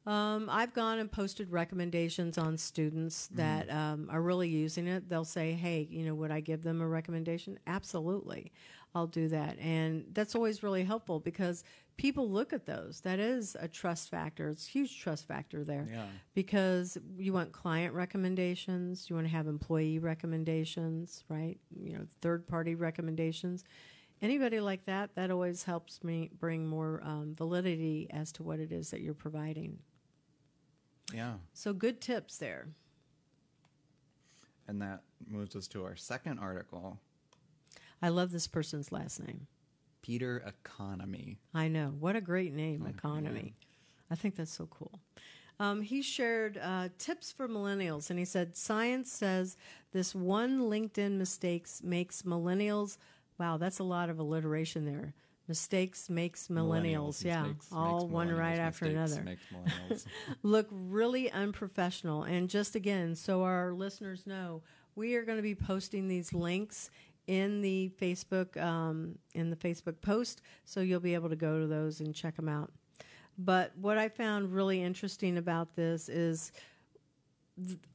[0.10, 5.08] Um, I've gone and posted recommendations on students that um, are really using it.
[5.08, 8.52] They'll say, "Hey, you know, would I give them a recommendation?" Absolutely,
[8.95, 11.63] I'll do that, and that's always really helpful because
[11.95, 13.02] people look at those.
[13.02, 14.50] That is a trust factor.
[14.50, 16.08] It's a huge trust factor there Yeah.
[16.34, 21.60] because you want client recommendations, you want to have employee recommendations, right?
[21.80, 23.63] You know, third party recommendations.
[24.22, 28.72] Anybody like that, that always helps me bring more um, validity as to what it
[28.72, 29.80] is that you're providing.
[31.13, 31.34] Yeah.
[31.54, 32.67] So, good tips there.
[34.67, 37.00] And that moves us to our second article,
[38.02, 39.48] I love this person's last name.
[40.02, 41.38] Peter Economy.
[41.54, 41.93] I know.
[42.00, 43.56] What a great name, Oh, Economy.
[44.10, 45.00] I think that's so cool.
[45.60, 49.58] Um, he shared uh, tips for millennials, and he said science says
[49.91, 52.98] this one LinkedIn mistakes makes millennials.
[53.38, 55.13] Wow, that's a lot of alliteration there.
[55.50, 57.26] Mistakes makes millennials.
[57.26, 59.36] yeah, mistakes all makes one right after another.
[60.44, 62.22] Look really unprofessional.
[62.22, 64.62] And just again, so our listeners know,
[64.96, 66.92] we are going to be posting these links
[67.26, 71.66] in the Facebook um, in the Facebook post, so you'll be able to go to
[71.66, 72.72] those and check them out.
[73.36, 76.52] But what I found really interesting about this is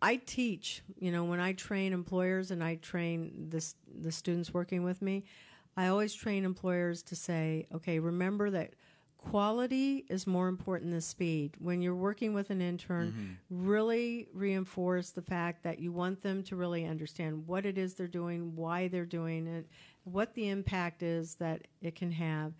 [0.03, 4.83] I teach, you know, when I train employers and I train this, the students working
[4.83, 5.25] with me,
[5.77, 8.75] I always train employers to say, okay, remember that
[9.19, 11.55] quality is more important than speed.
[11.59, 13.67] When you're working with an intern, mm-hmm.
[13.67, 18.07] really reinforce the fact that you want them to really understand what it is they're
[18.07, 19.67] doing, why they're doing it,
[20.05, 22.53] what the impact is that it can have,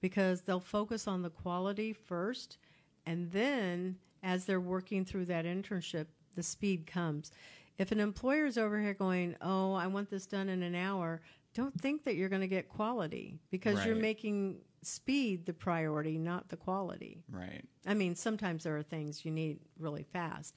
[0.00, 2.58] because they'll focus on the quality first,
[3.06, 6.06] and then as they're working through that internship,
[6.36, 7.32] the speed comes.
[7.78, 11.22] If an employer is over here going, "Oh, I want this done in an hour,"
[11.54, 16.48] don't think that you're going to get quality because you're making speed the priority, not
[16.48, 17.22] the quality.
[17.30, 17.62] Right.
[17.86, 20.56] I mean, sometimes there are things you need really fast.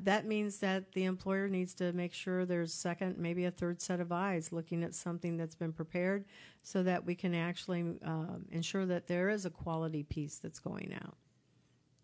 [0.00, 4.00] That means that the employer needs to make sure there's second, maybe a third set
[4.00, 6.24] of eyes looking at something that's been prepared
[6.62, 10.92] so that we can actually um, ensure that there is a quality piece that's going
[10.94, 11.16] out.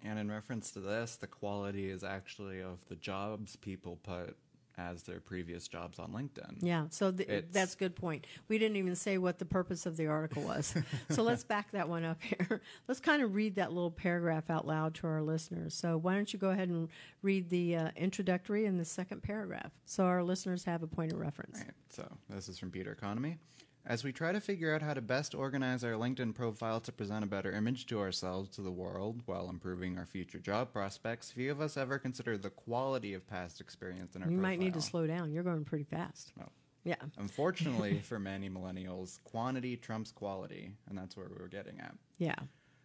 [0.05, 4.37] And in reference to this, the quality is actually of the jobs people put
[4.79, 6.57] as their previous jobs on LinkedIn.
[6.61, 8.27] Yeah, so th- that's a good point.
[8.49, 10.75] We didn't even say what the purpose of the article was.
[11.11, 12.61] so let's back that one up here.
[12.89, 15.75] Let's kind of read that little paragraph out loud to our listeners.
[15.75, 16.89] So why don't you go ahead and
[17.23, 21.19] read the uh, introductory and the second paragraph so our listeners have a point of
[21.19, 21.59] reference.
[21.59, 21.71] Right.
[21.91, 23.39] So this is from Peter Economy.
[23.85, 27.25] As we try to figure out how to best organize our LinkedIn profile to present
[27.25, 31.51] a better image to ourselves to the world while improving our future job prospects, few
[31.51, 34.81] of us ever consider the quality of past experience in our You might need to
[34.81, 35.33] slow down.
[35.33, 36.33] You're going pretty fast.
[36.41, 36.49] Oh.
[36.85, 36.95] Yeah.
[37.19, 41.95] Unfortunately, for many millennials, quantity trumps quality, and that's where we were getting at.
[42.19, 42.37] Yeah.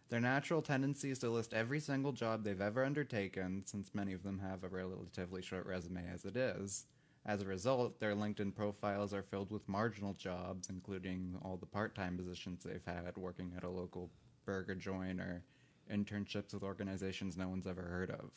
[0.08, 4.24] Their natural tendency is to list every single job they've ever undertaken, since many of
[4.24, 6.86] them have a relatively short resume as it is.
[7.26, 11.94] As a result, their LinkedIn profiles are filled with marginal jobs, including all the part
[11.94, 14.10] time positions they've had working at a local
[14.46, 15.42] burger joint or
[15.92, 18.30] internships with organizations no one's ever heard of.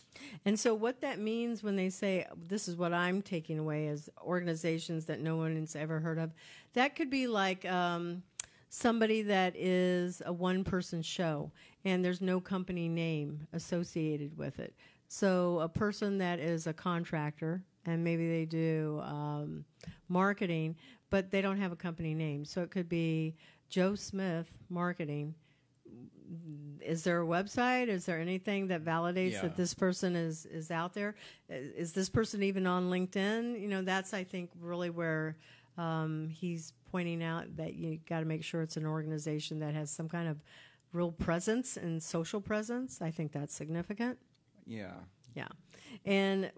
[0.46, 4.10] And so, what that means when they say, this is what I'm taking away as
[4.22, 6.32] organizations that no one's ever heard of,
[6.74, 8.24] that could be like um,
[8.70, 11.52] somebody that is a one person show
[11.84, 14.74] and there's no company name associated with it.
[15.08, 19.66] So, a person that is a contractor and maybe they do um,
[20.08, 20.76] marketing,
[21.10, 22.46] but they don't have a company name.
[22.46, 23.36] So, it could be
[23.70, 25.36] Joe Smith Marketing
[26.82, 27.88] is there a website?
[27.88, 29.42] Is there anything that validates Yeah.
[29.44, 31.16] that this person is is out there?
[31.50, 33.60] Is, is this person even on LinkedIn?
[33.60, 35.38] You know, that's I think really where
[35.78, 39.90] um, he's pointing out that you got to make sure it's an organization that has
[39.90, 40.42] some kind of
[40.94, 43.02] real presence and social presence.
[43.02, 44.18] I think that's significant.
[44.66, 44.94] Yeah.
[45.36, 45.48] Yeah.
[46.06, 46.52] And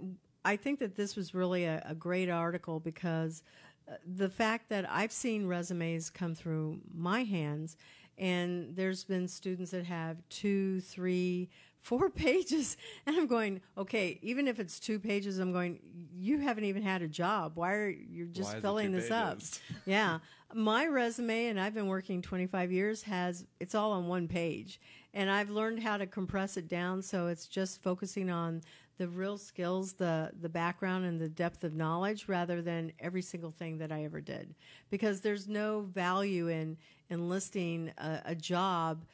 [0.45, 3.43] I think that this was really a, a great article because
[3.88, 7.77] uh, the fact that I've seen resumes come through my hands,
[8.17, 11.49] and there's been students that have two, three,
[11.82, 15.79] four pages, and I'm going, okay, even if it's two pages, I'm going,
[16.15, 17.53] you haven't even had a job.
[17.56, 19.39] Why are you just Why filling this up?
[19.86, 20.19] yeah.
[20.53, 24.79] My resume, and I've been working 25 years, has it's all on one page.
[25.15, 28.62] And I've learned how to compress it down so it's just focusing on
[28.97, 33.51] the real skills, the, the background, and the depth of knowledge rather than every single
[33.51, 34.53] thing that I ever did.
[34.89, 36.77] Because there's no value in,
[37.10, 39.06] enlisting a, a job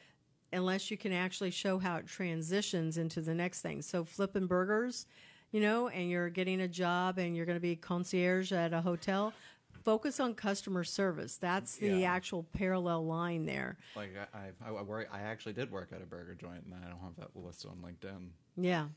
[0.52, 3.82] unless you can actually show how it transitions into the next thing.
[3.82, 5.06] So flipping burgers,
[5.52, 8.80] you know, and you're getting a job and you're going to be concierge at a
[8.80, 9.32] hotel,
[9.82, 11.36] focus on customer service.
[11.36, 12.12] That's the Yeah.
[12.12, 13.78] actual parallel line there.
[13.96, 16.88] Like I, I, I, work, I actually did work at a burger joint, and I
[16.88, 18.28] don't have that listed on LinkedIn.
[18.56, 18.88] Yeah.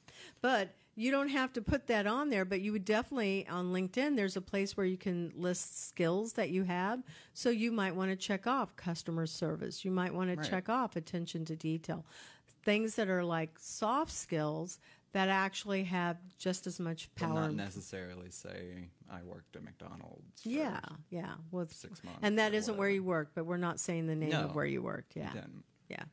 [0.42, 4.16] But you don't have to put that on there, but you would definitely on LinkedIn
[4.16, 7.02] there's a place where you can list skills that you have.
[7.34, 9.84] So you might want to check off customer service.
[9.84, 12.06] You might want to check off attention to detail.
[12.64, 14.80] Things that are like soft skills
[15.14, 17.30] that actually have just as much power.
[17.30, 17.42] Power.
[17.42, 20.42] not necessarily say I worked at McDonald's.
[20.42, 21.36] For yeah, yeah.
[21.52, 24.34] With six months And that isn't where you worked, but we're not saying the name
[24.34, 25.16] of where you worked.
[25.16, 25.32] Yeah.
[25.90, 26.04] Yeah.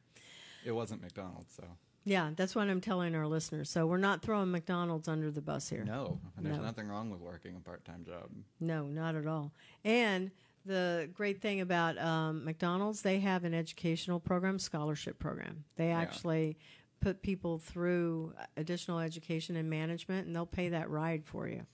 [0.65, 1.65] It wasn't McDonald's, so
[2.05, 3.71] Yeah, that's what I'm telling our listeners.
[3.71, 5.85] So we're not throwing McDonald's under the bus here.
[5.85, 6.21] no.
[6.37, 6.63] And there's No.
[6.63, 8.31] nothing wrong with working a part-time job.
[8.61, 9.53] No, not at all.
[9.85, 10.31] And
[10.67, 15.65] the great thing about um, McDonald's, they have an educational program, scholarship program.
[15.77, 16.59] They actually
[17.01, 21.67] put people through additional education and management, and they'll pay that ride for you.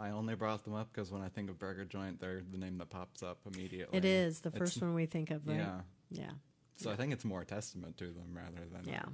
[0.00, 2.78] I only brought them up because when I think of burger joint, they're the name
[2.78, 3.98] that pops up immediately.
[3.98, 5.56] It is the It's- first one we think of, right?
[5.56, 5.80] Yeah.
[6.10, 6.30] Yeah.
[6.76, 9.06] So I think it's more a testament to them rather than Yeah,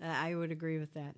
[0.00, 1.14] I would agree with that.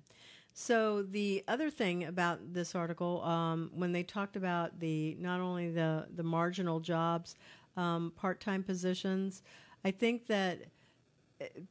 [0.51, 5.71] So the other thing about this article, um, when they talked about the not only
[5.71, 7.35] the the marginal jobs,
[7.77, 9.41] um, part time positions,
[9.85, 10.65] I think that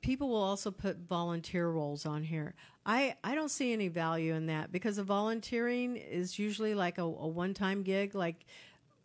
[0.01, 2.55] people will also put volunteer roles on here.
[2.85, 7.03] I, I don't see any value in that because the volunteering is usually like a,
[7.03, 8.15] a one time gig.
[8.15, 8.45] Like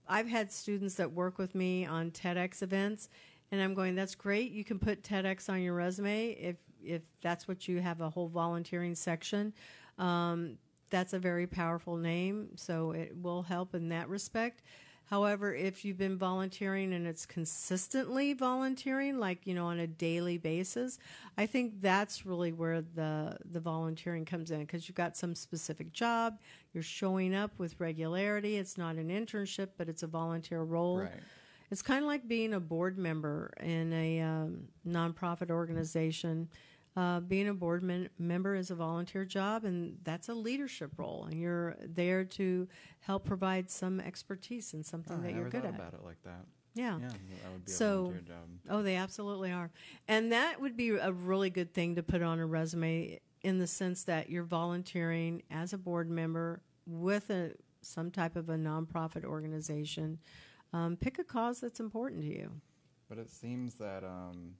[0.07, 3.09] I've had students that work with me on TEDx events,
[3.51, 4.51] and I'm going, that's great.
[4.51, 8.27] You can put TEDx on your resume if if that's what you have a whole
[8.27, 9.53] volunteering section,
[9.97, 10.57] um,
[10.89, 12.49] that's a very powerful name.
[12.55, 14.63] So it will help in that respect.
[15.09, 20.37] However, if you've been volunteering and it's consistently volunteering, like you know on a daily
[20.37, 20.99] basis,
[21.37, 25.93] I think that's really where the the volunteering comes in because you've got some specific
[25.93, 26.39] job,
[26.73, 28.57] you're showing up with regularity.
[28.57, 30.99] It's not an internship, but it's a volunteer role.
[30.99, 31.11] Right.
[31.71, 36.49] It's kind of like being a board member in a um, nonprofit organization.
[36.97, 41.25] Uh, being a board men- member is a volunteer job, and that's a leadership role,
[41.25, 42.67] and you're there to
[43.01, 45.79] help provide some expertise in something Oh, that never you're good thought at.
[45.79, 46.45] about it like that.
[46.73, 46.97] Yeah.
[46.99, 47.07] Yeah,
[47.43, 48.49] that would be So- a volunteer job.
[48.69, 49.69] Oh, they absolutely are.
[50.07, 53.67] And that would be a really good thing to put on a resume in the
[53.67, 59.23] sense that you're volunteering as a board member with a some type of a nonprofit
[59.23, 60.17] organization.
[60.73, 62.59] Um, pick a cause that's important to you.
[63.07, 64.55] But it seems that um,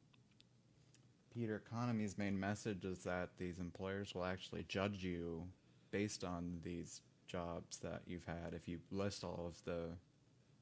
[1.38, 5.44] Peter Economy's main message is that these employers will actually judge you
[5.92, 8.56] based on these jobs that you've had.
[8.56, 9.90] If you list all of the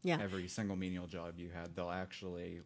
[0.03, 0.19] Yeah.
[0.21, 2.61] every single menial job you had, they'll actually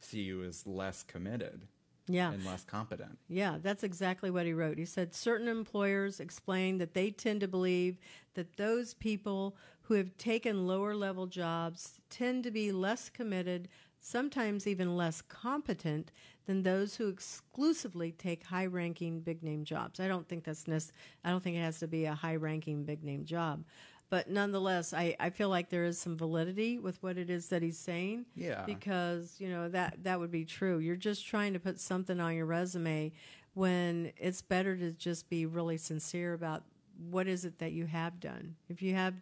[0.00, 1.68] see you as less committed
[2.08, 2.32] Yeah.
[2.32, 3.16] and less competent.
[3.28, 4.76] Yeah, that's exactly what he wrote.
[4.78, 7.98] He said certain employers explain that they tend to believe
[8.34, 13.68] that those people who have taken lower level jobs tend to be less committed,
[14.00, 16.10] sometimes even less competent
[16.46, 20.00] than those who exclusively take high ranking big name jobs.
[20.00, 20.92] I don't think that's nec-
[21.24, 23.64] I don't think it has to be a high ranking big name job.
[24.10, 27.60] But nonetheless, I, I feel like there is some validity with what it is that
[27.60, 28.64] he's saying Yeah.
[28.64, 30.78] because you know that that would be true.
[30.78, 33.12] You're just trying to put something on your resume
[33.52, 36.62] when it's better to just be really sincere about
[37.10, 38.54] what is it that you have done.
[38.70, 39.14] If you have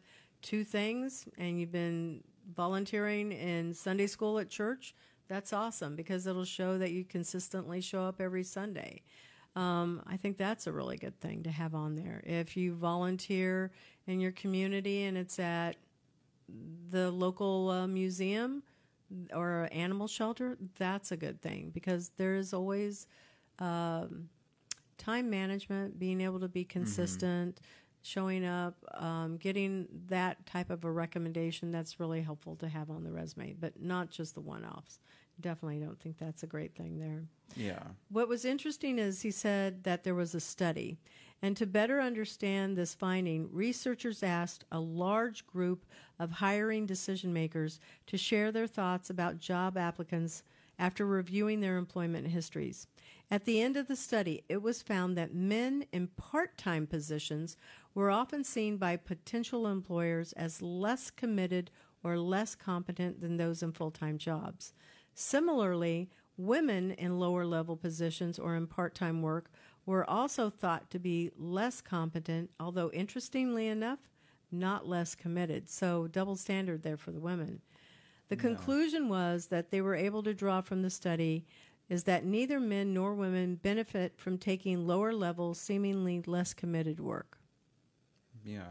[0.42, 2.22] two things and you've been
[2.55, 4.94] volunteering in Sunday school at church,
[5.28, 9.03] that's awesome because it'll show that you consistently show up every Sunday.
[9.57, 12.22] Um, I think that's a really good thing to have on there.
[12.24, 13.72] If you volunteer
[14.07, 15.76] in your community and it's at
[16.90, 18.62] the local uh, museum
[19.34, 23.07] or animal shelter, that's a good thing because there is always
[23.59, 24.28] um,
[24.99, 27.61] time management, being able to be consistent,
[28.07, 31.72] showing up, um, getting that type of a recommendation.
[31.72, 35.00] That's really helpful to have on the resume, but not just the one offs.
[35.40, 37.24] Definitely don't think that's a great thing there.
[37.57, 37.82] Yeah.
[38.09, 40.98] What was interesting is he said that there was a study.
[41.42, 45.84] And to better understand this finding, researchers asked a large group
[46.18, 50.42] of hiring decision makers to share their thoughts about job applicants
[50.78, 52.86] after reviewing their employment histories.
[53.30, 57.57] At the end of the study, it was found that men in part time positions
[57.97, 61.70] were often seen by potential employers as less committed
[62.05, 64.74] or less competent than those in full time jobs.
[65.14, 69.51] Similarly, women in lower level positions or in part time work
[69.86, 74.01] were also thought to be less competent, although interestingly enough,
[74.53, 75.70] not less committed.
[75.70, 77.62] So, double standard there for the women.
[78.28, 81.47] The conclusion was that they were able to draw from the study
[81.88, 87.36] is that neither men nor women benefit from taking lower level, seemingly less committed work.
[88.47, 88.62] Yeah.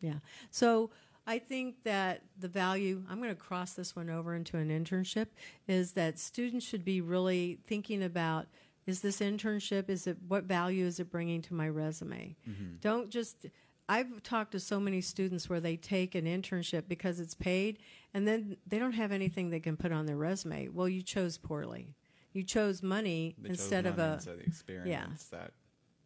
[0.00, 0.18] Yeah.
[0.50, 0.90] So
[1.26, 5.28] I think that the value, I'm going to cross this one over into an internship,
[5.66, 8.46] is that students should be really thinking about
[8.86, 12.36] is this internship, is it, what value is it bringing to my resume?
[12.46, 12.76] Mm-hmm.
[12.82, 13.46] Don't just,
[13.88, 17.78] I've talked to so many students where they take an internship because it's paid
[18.12, 20.68] and then they don't have anything they can put on their resume.
[20.68, 21.94] Well, you chose poorly.
[22.34, 25.52] You chose money They chose instead of a instead of the experience that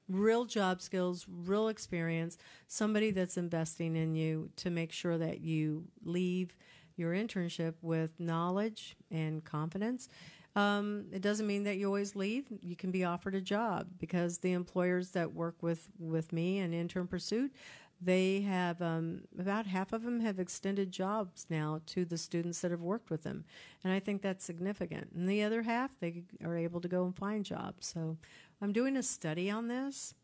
[0.09, 5.84] real job skills, real experience, somebody that's investing in you to make sure that you
[6.04, 6.56] leave
[6.96, 10.09] your internship with knowledge and confidence.
[10.56, 12.46] Um, it doesn't mean that you always leave.
[12.61, 16.74] You can be offered a job because the employers that work with, with me and
[16.74, 17.52] Intern Pursuit,
[18.01, 22.70] they have um, about half of them have extended jobs now to the students that
[22.70, 23.44] have worked with them,
[23.82, 25.11] and I think that's significant.
[25.14, 27.86] And the other half, they are able to go and find jobs.
[27.88, 28.16] So,
[28.62, 30.14] I'm doing a study on this,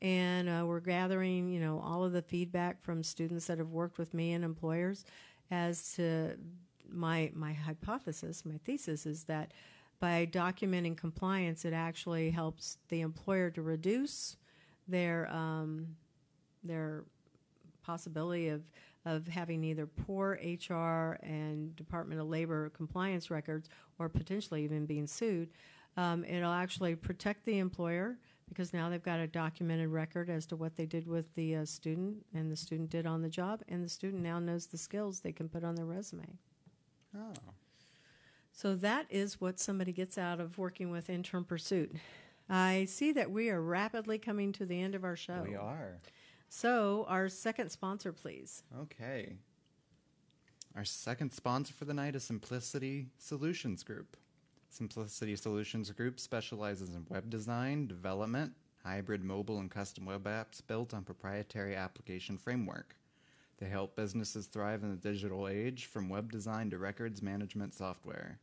[0.00, 3.98] and uh, we're gathering, you know, all of the feedback from students that have worked
[3.98, 5.04] with me and employers
[5.50, 6.36] as to
[6.88, 9.52] my my hypothesis, my thesis is that
[10.00, 14.36] by documenting compliance, it actually helps the employer to reduce
[14.86, 15.96] their um,
[16.62, 17.04] their
[17.84, 18.62] possibility of
[19.06, 23.68] of having either poor HR and Department of Labor compliance records
[23.98, 25.50] or potentially even being sued.
[25.96, 28.16] Um, it'll actually protect the employer
[28.48, 31.64] because now they've got a documented record as to what they did with the uh,
[31.64, 35.20] student and the student did on the job, and the student now knows the skills
[35.20, 36.38] they can put on their resume.
[37.16, 37.32] oh
[38.52, 41.94] So that is what somebody gets out of working with Intern Pursuit.
[42.48, 45.44] I see that we are rapidly coming to the end of our show.
[45.46, 45.98] We are.
[46.56, 48.62] So, our second sponsor, please.
[48.82, 49.38] Okay.
[50.76, 54.16] Our second sponsor for the night is Simplicity Solutions Group.
[54.70, 58.52] Simplicity Solutions Group specializes in web design, development,
[58.84, 62.94] hybrid mobile and custom web apps built on proprietary application framework.
[63.58, 68.38] They help businesses thrive in the digital age from web design to records management software.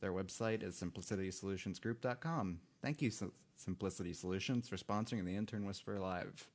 [0.00, 2.58] Their website is simplicitysolutionsgroup.com.
[2.82, 3.12] Thank you,
[3.54, 6.48] Simplicity Solutions, for sponsoring the Intern Whisperer Live.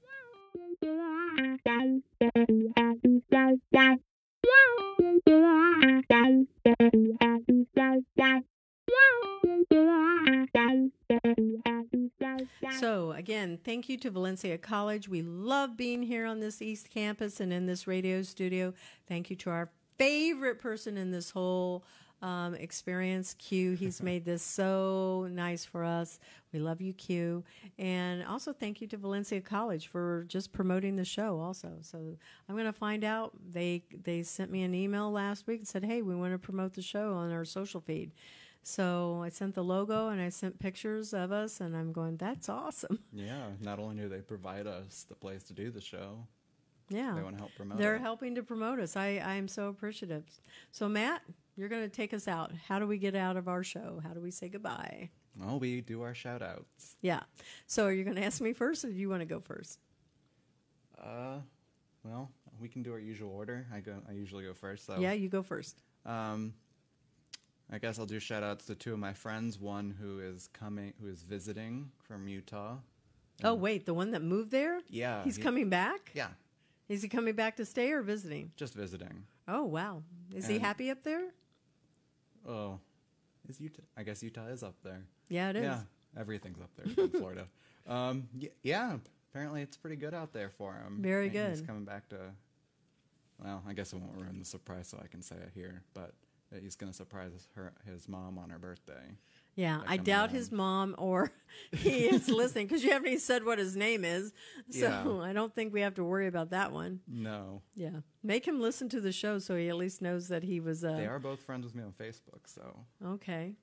[12.79, 15.07] So, again, thank you to Valencia College.
[15.07, 18.73] We love being here on this East Campus and in this radio studio.
[19.07, 21.83] Thank you to our favorite person in this whole
[22.21, 23.73] um, experience, Q.
[23.73, 26.19] He's made this so nice for us.
[26.53, 27.43] We love you, Q.
[27.79, 31.39] And also, thank you to Valencia College for just promoting the show.
[31.39, 31.97] Also, so
[32.49, 33.31] I'm going to find out.
[33.51, 36.73] They they sent me an email last week and said, "Hey, we want to promote
[36.73, 38.11] the show on our social feed."
[38.63, 42.47] So I sent the logo and I sent pictures of us, and I'm going, "That's
[42.49, 46.27] awesome." Yeah, not only do they provide us the place to do the show,
[46.89, 48.01] Yeah, they want to help promote They're it.
[48.01, 48.95] helping to promote us.
[48.95, 50.23] I, I am so appreciative.
[50.71, 51.21] So, Matt,
[51.55, 52.51] you're going to take us out.
[52.67, 54.01] How do we get out of our show?
[54.03, 55.09] How do we say goodbye?
[55.39, 56.95] Well, we do our shout outs.
[57.01, 57.21] Yeah.
[57.67, 59.79] So, are you going to ask me first or do you want to go first?
[61.01, 61.37] Uh,
[62.03, 62.29] well,
[62.59, 63.65] we can do our usual order.
[63.73, 63.95] I go.
[64.09, 64.85] I usually go first.
[64.85, 65.81] So Yeah, you go first.
[66.05, 66.53] Um,
[67.71, 69.59] I guess I'll do shout outs to two of my friends.
[69.59, 72.75] One who is coming, who is visiting from Utah.
[73.43, 74.81] Oh, wait, the one that moved there?
[74.89, 76.11] Yeah, He's he- coming back?
[76.13, 76.27] Yeah,
[76.89, 78.51] Is he coming back to stay or visiting?
[78.55, 79.23] just visiting.
[79.47, 80.03] Oh, wow.
[80.35, 81.29] Is he happy up there?
[82.47, 82.79] Oh,
[83.47, 83.81] is Utah?
[83.97, 85.03] I guess Utah is up there.
[85.29, 85.63] Yeah, it is.
[85.63, 85.79] Yeah,
[86.17, 87.47] everything's up there in Florida.
[87.87, 88.97] Um, y- yeah,
[89.31, 90.99] apparently it's pretty good out there for him.
[91.01, 92.17] Very And He's coming back to.
[93.43, 95.81] Well, I guess I won't ruin the surprise, so I can say it here.
[95.95, 96.13] But
[96.61, 99.15] he's going to surprise her, his mom on her birthday.
[99.55, 100.35] Yeah, I doubt down.
[100.35, 101.31] his mom or
[101.73, 104.31] he is listening because you haven't even said what his name is.
[104.69, 105.21] So Yeah.
[105.29, 107.01] I don't think we have to worry about that one.
[107.07, 107.99] No, Yeah.
[108.23, 110.83] Make him listen to the show so he at least knows that he was.
[110.85, 113.53] Uh, they are both friends with me on Facebook, so Okay.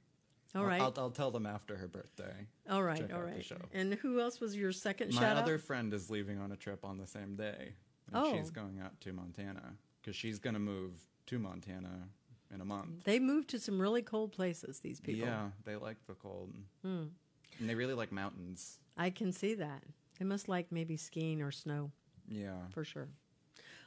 [0.54, 0.80] All right.
[0.80, 2.46] I'll- I'll, I'll tell them after her birthday.
[2.70, 3.10] All right.
[3.12, 3.50] all right.
[3.72, 5.60] And who else was your second My shout other out?
[5.60, 7.74] friend is leaving on a trip on the same day.
[8.12, 8.36] And Oh.
[8.36, 10.92] she's going out to Montana because she's going to move
[11.26, 12.08] to Montana
[12.52, 13.04] in a month.
[13.04, 15.26] They moved to some really cold places, these people.
[15.26, 15.32] Hmm.
[15.32, 16.52] Yeah, they like the cold.
[16.84, 17.10] And
[17.60, 18.78] they really like mountains.
[18.96, 19.82] I can see that.
[20.18, 21.90] They must like maybe skiing or snow
[22.28, 22.66] Yeah.
[22.70, 23.08] for sure.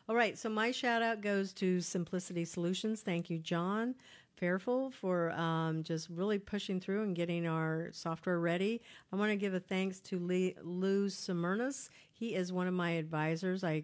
[0.09, 3.01] All right, so my shout out goes to Simplicity Solutions.
[3.01, 3.95] Thank you, John
[4.35, 8.81] Fairful, for um, just really pushing through and getting our software ready.
[9.11, 11.89] I want to give a thanks to Lee, Lou Simurnas.
[12.11, 13.63] He is one of my advisors.
[13.63, 13.83] I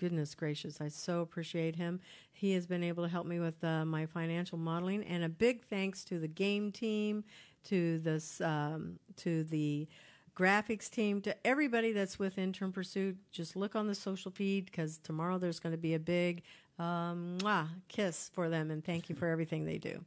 [0.00, 2.00] goodness gracious, I so appreciate him.
[2.32, 5.62] He has been able to help me with uh, my financial modeling, and a big
[5.62, 7.22] thanks to the game team,
[7.64, 9.86] to this, um, to the
[10.34, 13.18] graphics team, to everybody that's with Intern Pursuit.
[13.30, 16.44] Just look on the social feed because tomorrow there's going to be a big
[16.78, 20.02] um, mwah, kiss for them, and thank you for everything they do.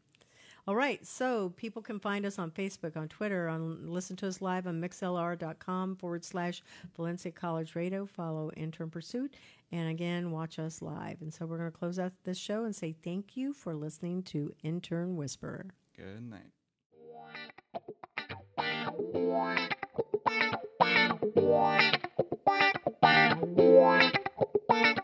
[0.65, 4.41] All right, so people can find us on Facebook, on Twitter, on listen to us
[4.41, 6.63] live on mixlr.com forward slash
[6.95, 8.05] Valencia College Radio.
[8.05, 9.33] Follow Intern Pursuit,
[9.73, 11.21] and again, watch us live.
[11.21, 14.23] And so we're going to close out this show and say thank you for listening
[14.23, 15.65] to Intern Whisperer.
[15.97, 16.51] Good night.
[24.69, 24.95] Bye.